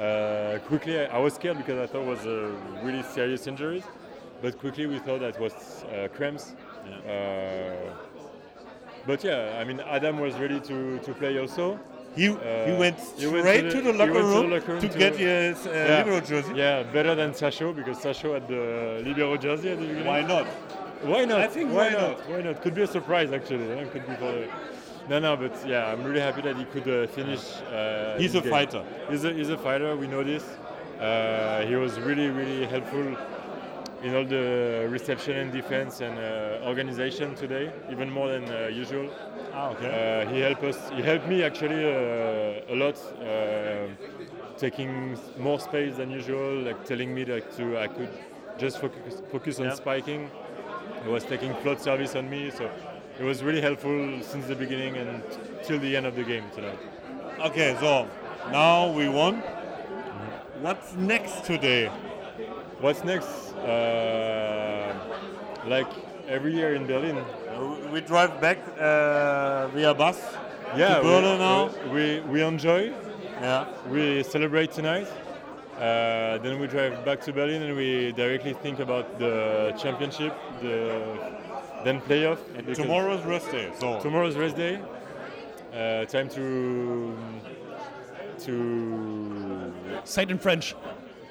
[0.00, 2.52] Uh, quickly, I, I was scared because I thought it was a
[2.82, 3.82] really serious injury.
[4.42, 5.52] But quickly, we thought that was
[5.84, 6.54] uh, cramps.
[7.08, 7.94] Uh,
[9.06, 11.78] but yeah, I mean, Adam was ready to, to play also.
[12.16, 14.72] He, Uh, he went he went straight to the, he locker went room the locker
[14.72, 15.96] room to, get his uh, yeah.
[15.98, 16.52] libero jersey.
[16.54, 20.06] Yeah, better than Sasho because Sasho had the libero jersey at the beginning.
[20.06, 20.46] Why not?
[21.02, 21.40] Why not?
[21.40, 22.30] I think why, why not?
[22.30, 22.62] Why not?
[22.62, 23.66] Could be a surprise actually.
[23.68, 24.46] yeah, Could be for.
[25.08, 27.60] No, no, but yeah, I'm really happy that he could uh, finish.
[27.62, 28.50] Uh, He's a game.
[28.50, 28.82] fighter.
[29.10, 29.94] He's a, he's a fighter.
[29.96, 30.44] We know this.
[30.98, 33.14] Uh, he was really, really helpful
[34.04, 39.08] in all the reception and defense and uh, organization today, even more than uh, usual.
[39.54, 39.88] Ah, okay.
[39.88, 40.78] Uh, he helped us.
[40.90, 43.86] He helped me actually uh, a lot, uh,
[44.58, 48.10] taking more space than usual, like telling me that to I could
[48.58, 50.30] just focus, focus on spiking.
[51.02, 52.70] He was taking float service on me, so
[53.18, 55.22] it was really helpful since the beginning and
[55.64, 56.78] till the end of the game tonight.
[57.40, 58.06] Okay, so
[58.52, 59.42] now we won.
[60.60, 61.88] What's next today?
[62.80, 63.43] What's next?
[63.64, 64.94] Uh,
[65.66, 65.88] like
[66.28, 67.16] every year in Berlin.
[67.18, 70.18] Uh, we drive back uh, via bus
[70.76, 71.70] Yeah, to Berlin now.
[71.92, 72.92] We, we enjoy.
[73.40, 73.66] Yeah.
[73.90, 75.08] We celebrate tonight.
[75.76, 81.02] Uh, then we drive back to Berlin and we directly think about the championship, the
[81.84, 82.38] then playoff.
[82.56, 84.78] because tomorrow's rest day, so- tomorrow's rest day.
[85.74, 87.16] Uh, time to
[88.38, 89.72] to
[90.04, 90.74] say it in French.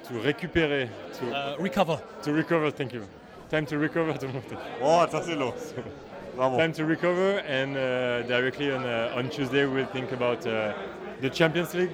[0.08, 0.88] To récupérer,
[1.18, 1.98] to Uh, recover.
[2.22, 2.70] To recover.
[2.70, 3.02] Thank you.
[3.50, 4.14] Time to recover.
[4.82, 5.74] Oh, das ist los.
[6.36, 6.56] Bravo.
[6.58, 10.72] Time to recover, and uh, directly on uh, on Tuesday we'll think about uh,
[11.20, 11.92] the Champions League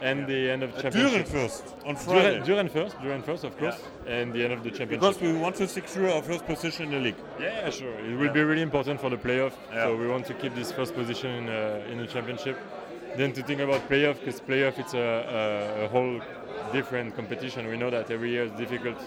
[0.00, 1.26] and the end of Uh, championship.
[1.26, 2.40] Düren first, on Friday.
[2.40, 5.20] Duren, Duren first, Duren first, of course, and the end of the Champions championship.
[5.20, 7.20] Because we want to secure our first position in the league.
[7.38, 7.92] Yeah, sure.
[8.00, 8.32] It will Yeah.
[8.32, 9.52] be really important for the playoff.
[9.72, 9.84] Yeah.
[9.84, 12.56] So we want to keep this first position in, uh, in the championship.
[13.16, 14.98] Then to think about playoff, because playoff it's a,
[15.80, 16.20] a, a whole
[16.72, 17.66] different competition.
[17.66, 18.98] We know that every year is difficult.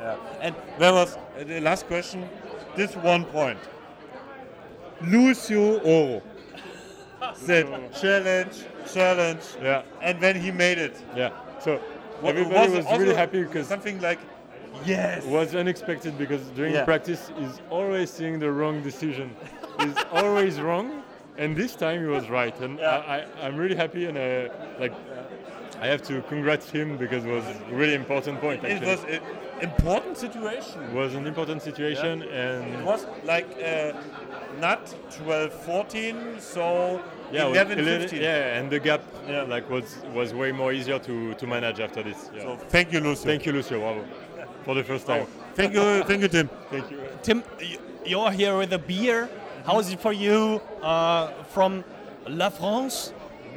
[0.00, 0.16] Yeah.
[0.40, 2.28] And there was uh, the last question.
[2.76, 3.58] This one point.
[5.02, 6.22] Lucio Oro
[7.34, 7.66] said
[8.00, 9.42] challenge, challenge.
[9.62, 9.82] Yeah.
[10.02, 10.96] And then he made it.
[11.16, 11.30] Yeah.
[11.60, 11.78] So
[12.20, 14.18] What- everybody was, also really happy because something like
[14.84, 16.84] yes was unexpected because during Yeah.
[16.84, 19.30] practice he's always seeing the wrong decision.
[19.80, 21.02] he's always wrong,
[21.38, 22.58] and this time he was right.
[22.60, 22.90] And Yeah.
[22.90, 24.48] I, I, I'm really happy and uh,
[24.78, 24.92] like
[25.80, 28.64] I have to congratulate him because it was a really important point.
[28.64, 28.90] It actually.
[28.90, 29.20] was an
[29.60, 30.82] important situation.
[30.82, 33.92] It was an important situation, and It was like uh,
[34.60, 37.02] not 12 14, so
[37.32, 38.22] yeah, it was 11 11 15.
[38.22, 42.02] yeah, and the gap yeah, like was was way more easier to, to manage after
[42.02, 42.30] this.
[42.34, 42.42] Yeah.
[42.42, 43.26] So thank you, Lucio.
[43.26, 43.78] Thank you, Lucio.
[43.80, 44.04] Bravo.
[44.64, 45.26] For the first time.
[45.54, 46.48] Thank you, thank you, Tim.
[46.70, 46.98] Thank you.
[47.22, 47.42] Tim,
[48.06, 49.28] you're here with a beer.
[49.66, 51.84] How is it for you uh, from
[52.26, 53.12] La France,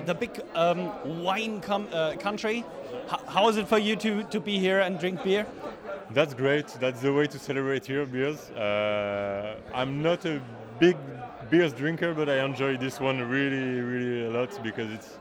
[0.05, 0.91] the big um,
[1.23, 2.63] wine com- uh, country?
[3.11, 5.45] H- how is it for you to, to be here and drink beer?
[6.11, 6.67] That's great.
[6.79, 8.49] That's the way to celebrate here, beers.
[8.51, 10.41] Uh, I'm not a
[10.79, 10.95] big
[11.49, 15.19] beers drinker, but I enjoy this one really, really a lot because it's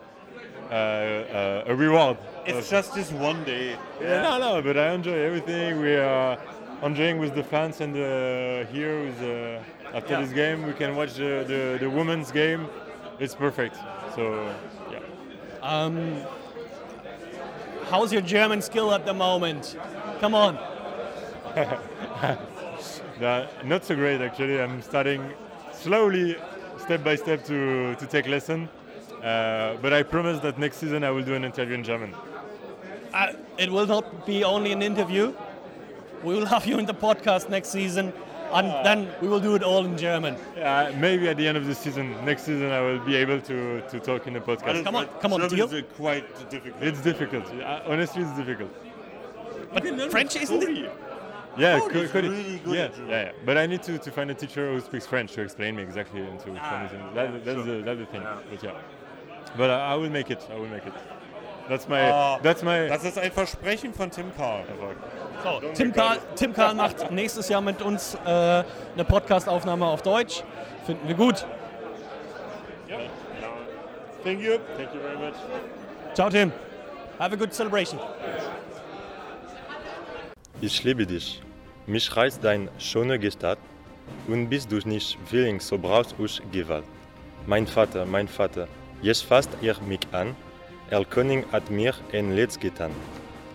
[0.70, 2.18] uh, uh, a reward.
[2.46, 3.76] It's just this one day.
[4.00, 5.80] Yeah, no, no, but I enjoy everything.
[5.80, 6.38] We are
[6.82, 10.20] enjoying with the fans and uh, here with, uh, after Yeah.
[10.20, 12.66] this game we can watch the, the, the women's game.
[13.18, 13.76] It's perfect.
[14.16, 14.54] So,
[14.90, 15.00] yeah.
[15.60, 16.22] Um,
[17.90, 19.76] how's your German skill at the moment?
[20.20, 20.58] Come on.
[23.20, 24.58] Not so great actually.
[24.58, 25.32] I'm starting
[25.72, 26.36] slowly,
[26.78, 28.70] step by step, to, to take lesson.
[29.22, 32.14] Uh, but I promise that next season I will do an interview in German.
[33.12, 35.34] Uh, it will not be only an interview.
[36.22, 38.14] We will have you in the podcast next season,
[38.53, 40.34] and then we will do it all in German.
[40.57, 43.80] Uh, maybe at the end of the season, next season, I will be able to,
[43.88, 44.84] to talk in a podcast.
[44.84, 45.66] Come on, come on, German deal.
[45.66, 46.82] is uh, quite difficult.
[46.82, 47.44] It's difficult.
[47.86, 48.70] Honestly, it's difficult.
[49.72, 50.92] But French isn't it?
[51.59, 52.28] Yeah, Cody Co- is Cody.
[52.28, 53.32] really good yeah, yeah, yeah.
[53.47, 56.20] But I need to, to find a teacher who speaks French to explain me exactly
[56.20, 57.14] and to Ah, explain it.
[57.14, 57.76] That, yeah, that's, sure.
[57.78, 58.22] the, that's the thing.
[58.51, 58.72] But yeah.
[59.57, 60.47] But I, I will make it.
[60.53, 60.92] I will make it.
[61.68, 62.11] That's my.
[62.11, 62.88] Ah, that's my.
[62.88, 64.64] Das ist ein Versprechen von Tim Karl.
[65.43, 70.43] So, Tim Karl, Tim Karl macht nächstes Jahr mit uns äh, eine Podcast-Aufnahme auf Deutsch.
[70.87, 71.47] Finden wir gut.
[74.24, 74.59] Thank you.
[74.76, 75.34] Thank you very much.
[76.14, 76.53] Ciao, Tim.
[77.18, 77.99] Have a good celebration.
[80.61, 81.43] Ich liebe dich.
[81.87, 83.59] Mich reißt dein schöne Gestalt
[84.26, 86.84] und bist du nicht willing, so brauchst du Gewalt.
[87.47, 88.66] Mein Vater, mein Vater,
[89.03, 90.34] jetzt fasst ihr mich an.
[90.91, 92.91] Er König hat mir ein Letz getan.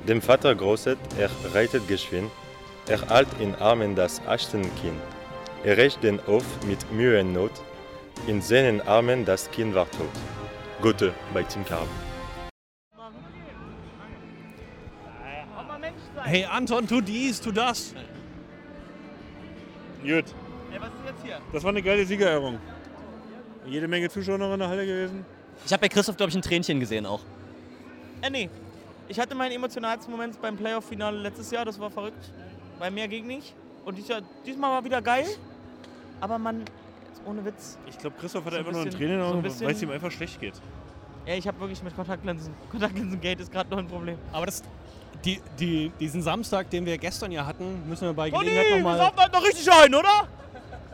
[0.07, 2.31] Dem Vater großet, er reitet geschwind.
[2.87, 4.99] Er halt in Armen das Achtenkind.
[5.63, 7.51] Er rächt den Hof mit Mühe und Not.
[8.25, 10.09] In seinen Armen das Kind war tot.
[10.81, 11.85] Gute bei Tim Karl.
[16.23, 17.93] Hey Anton, tu dies, tu das.
[20.01, 20.09] Gut.
[20.09, 20.23] Ey,
[20.79, 21.39] was ist jetzt hier?
[21.53, 22.57] Das war eine geile Siegerehrung.
[23.67, 25.23] Jede Menge Zuschauer noch in der Halle gewesen.
[25.63, 27.21] Ich habe bei Christoph, glaube ich, ein Tränchen gesehen auch.
[28.21, 28.49] Äh, nee.
[29.11, 32.31] Ich hatte meinen emotionalsten Moment beim Playoff-Finale letztes Jahr, das war verrückt.
[32.79, 33.53] Bei mehr ging nicht.
[33.83, 35.25] Und diesmal, diesmal war wieder geil.
[36.21, 36.63] Aber man,
[37.25, 37.77] ohne Witz.
[37.87, 39.65] Ich glaube, Christoph hat So einfach nur ein bisschen- Tränen in den so ein Augen,
[39.65, 40.53] weil es ihm einfach schlecht geht.
[41.25, 42.53] Ja, ich habe wirklich mit Kontaktlinsen.
[42.71, 44.17] Kontaktlinsen-Gate ist gerade noch ein Problem.
[44.31, 44.63] Aber das,
[45.25, 48.77] die, die, diesen Samstag, den wir gestern ja hatten, müssen wir bei Toni, Gelegenheit wir
[48.77, 48.97] nochmal.
[48.97, 50.27] saufen heute noch richtig ein, oder?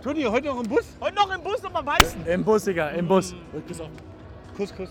[0.02, 0.86] Toni, heute noch im Bus?
[1.00, 2.26] Heute noch im Bus nochmal beißen.
[2.26, 3.36] Im Bus, Digga, im Bus.
[4.58, 4.90] Kuss, Kuss.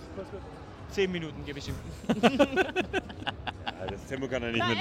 [0.91, 1.75] Zehn Minuten gebe ich ihm.
[3.79, 4.79] Ja, das Tempo kann er nicht mit.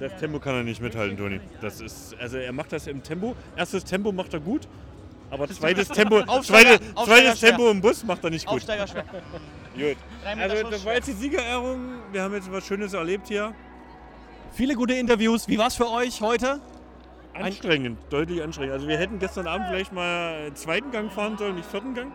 [0.00, 1.40] Das, Tempo kann er nicht mithalten, Toni.
[1.60, 3.36] Das ist, also er macht das im Tempo.
[3.56, 4.66] Erstes Tempo macht er gut,
[5.30, 7.40] aber zweites Tempo, Aufsteiger- zweites, Aufsteiger zweites.
[7.40, 8.56] Tempo im Bus macht er nicht gut.
[8.56, 9.04] Aufsteiger schwer.
[9.76, 9.96] Gut.
[10.24, 11.80] Also das war jetzt die Siegerehrung.
[12.10, 13.52] Wir haben jetzt was Schönes erlebt hier.
[14.52, 15.46] Viele gute Interviews.
[15.46, 16.60] Wie war's für euch heute?
[17.34, 18.72] Anstrengend, deutlich anstrengend.
[18.72, 22.10] Also wir hätten gestern Abend vielleicht mal einen zweiten Gang fahren sollen, nicht vierten Gang.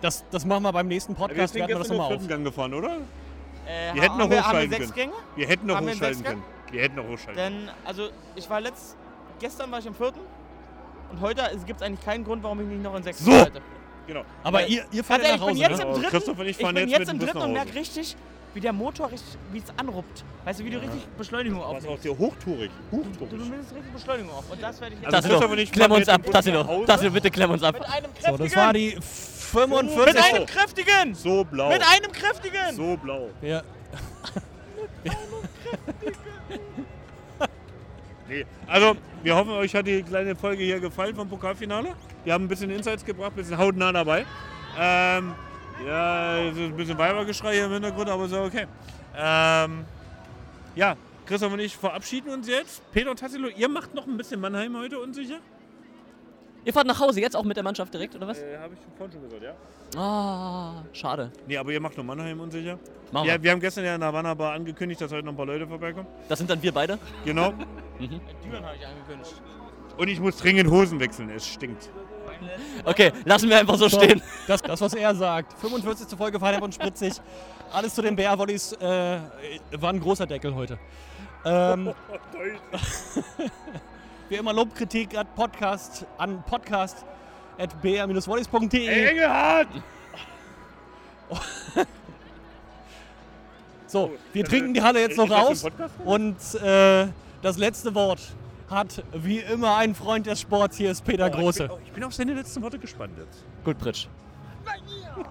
[0.00, 1.54] Das, das machen wir beim nächsten wir Podcast.
[1.54, 2.12] wir das gestern nochmal auf.
[2.12, 2.96] vierten Gang gefahren, oder?
[3.66, 5.10] Äh, Wir hätten noch wir, haben wir hochschalten sechs können.
[5.10, 5.12] Gänge?
[5.36, 6.42] Wir hätten noch Haben wir hochschalten können.
[6.70, 8.96] Wir hätten noch hochschalten Denn, also, ich war letzt,
[9.40, 10.20] gestern war ich im vierten
[11.10, 13.32] und heute gibt es eigentlich keinen Grund, warum ich nicht noch in sechs So.
[13.32, 13.60] halte.
[14.06, 14.22] Genau.
[14.44, 15.82] Aber Weil- ihr, ihr Ganz fahrt ja nach ich Hause, bin jetzt ne?
[15.84, 18.16] im dritten, Christoph und ich fahren bin jetzt jetzt mit im dritten und merke richtig,
[18.56, 20.24] wie der Motor richtig, wie es anruppt.
[20.46, 21.88] Weißt du, wie du richtig Beschleunigung aufnimmst.
[21.88, 22.70] auch der hochtourig.
[22.90, 24.50] Du, du nimmst richtig Beschleunigung auf.
[24.50, 26.84] Und das werde ich jetzt Also und ich klemm uns ab, mit Tassilo.
[26.86, 27.74] Tassilo, bitte klemm uns ab.
[27.74, 28.44] mit einem So, kräftigen.
[28.48, 30.06] das war die 45.
[30.06, 31.14] mit einem kräftigen.
[31.14, 31.68] So blau.
[31.68, 32.74] Mit einem kräftigen.
[32.74, 33.28] So blau.
[33.42, 33.62] Ja.
[38.28, 38.44] Nee.
[38.66, 41.94] Also, wir hoffen, euch hat die kleine Folge hier gefallen vom Pokalfinale.
[42.24, 44.26] Wir haben ein bisschen Insights gebracht, ein bisschen hautnah dabei.
[44.76, 45.34] Ähm,
[45.84, 48.66] ja, es ist ein bisschen Weibergeschrei hier im Hintergrund, aber so okay.
[49.16, 49.84] Ähm,
[50.74, 50.96] ja,
[51.26, 52.82] Christoph und ich verabschieden uns jetzt.
[52.92, 55.38] Peter und Tassilo, ihr macht noch ein bisschen Mannheim heute unsicher?
[56.64, 58.38] Ihr fahrt nach Hause jetzt auch mit der Mannschaft direkt, oder was?
[58.40, 60.00] Äh, Habe ich vorhin schon gesagt, ja.
[60.00, 61.30] Ah, schade.
[61.46, 62.76] Nee, aber ihr macht nur Mannheim unsicher.
[63.12, 63.42] Machen Ja, wir.
[63.44, 65.66] wir haben gestern ja in der Havana Bar angekündigt, dass heute noch ein paar Leute
[65.68, 66.08] vorbeikommen.
[66.28, 66.98] Das sind dann wir beide.
[67.24, 67.52] Genau.
[67.52, 68.20] Mhm.
[68.44, 69.40] Düren habe ich angekündigt.
[69.96, 71.90] Und ich muss dringend Hosen wechseln, es stinkt.
[72.84, 74.22] Okay, lassen wir einfach so stehen.
[74.46, 75.58] Das, das was er sagt.
[75.58, 76.16] 45.
[76.16, 77.14] Folge Feinherb und Spritzig.
[77.72, 79.18] Alles zu den BR-Volleys äh,
[79.72, 80.78] war ein großer Deckel heute.
[81.44, 81.94] Ähm,
[84.28, 87.04] wie immer Lobkritik at Podcast, an podcast
[87.58, 88.86] at br-volleys.de.
[88.86, 89.68] Ey, Engelhardt!
[93.88, 95.64] So, wir trinken die Halle jetzt noch raus
[96.04, 97.06] und äh,
[97.40, 98.20] das letzte Wort
[98.70, 101.64] hat wie immer ein Freund des Sports, hier ist Peter Oh, Große.
[101.64, 103.44] Ich bin, ich bin auf seine letzten Worte gespannt jetzt.
[103.64, 104.06] Gut, Pritsch.
[104.64, 104.72] Luis
[105.14, 105.24] Title,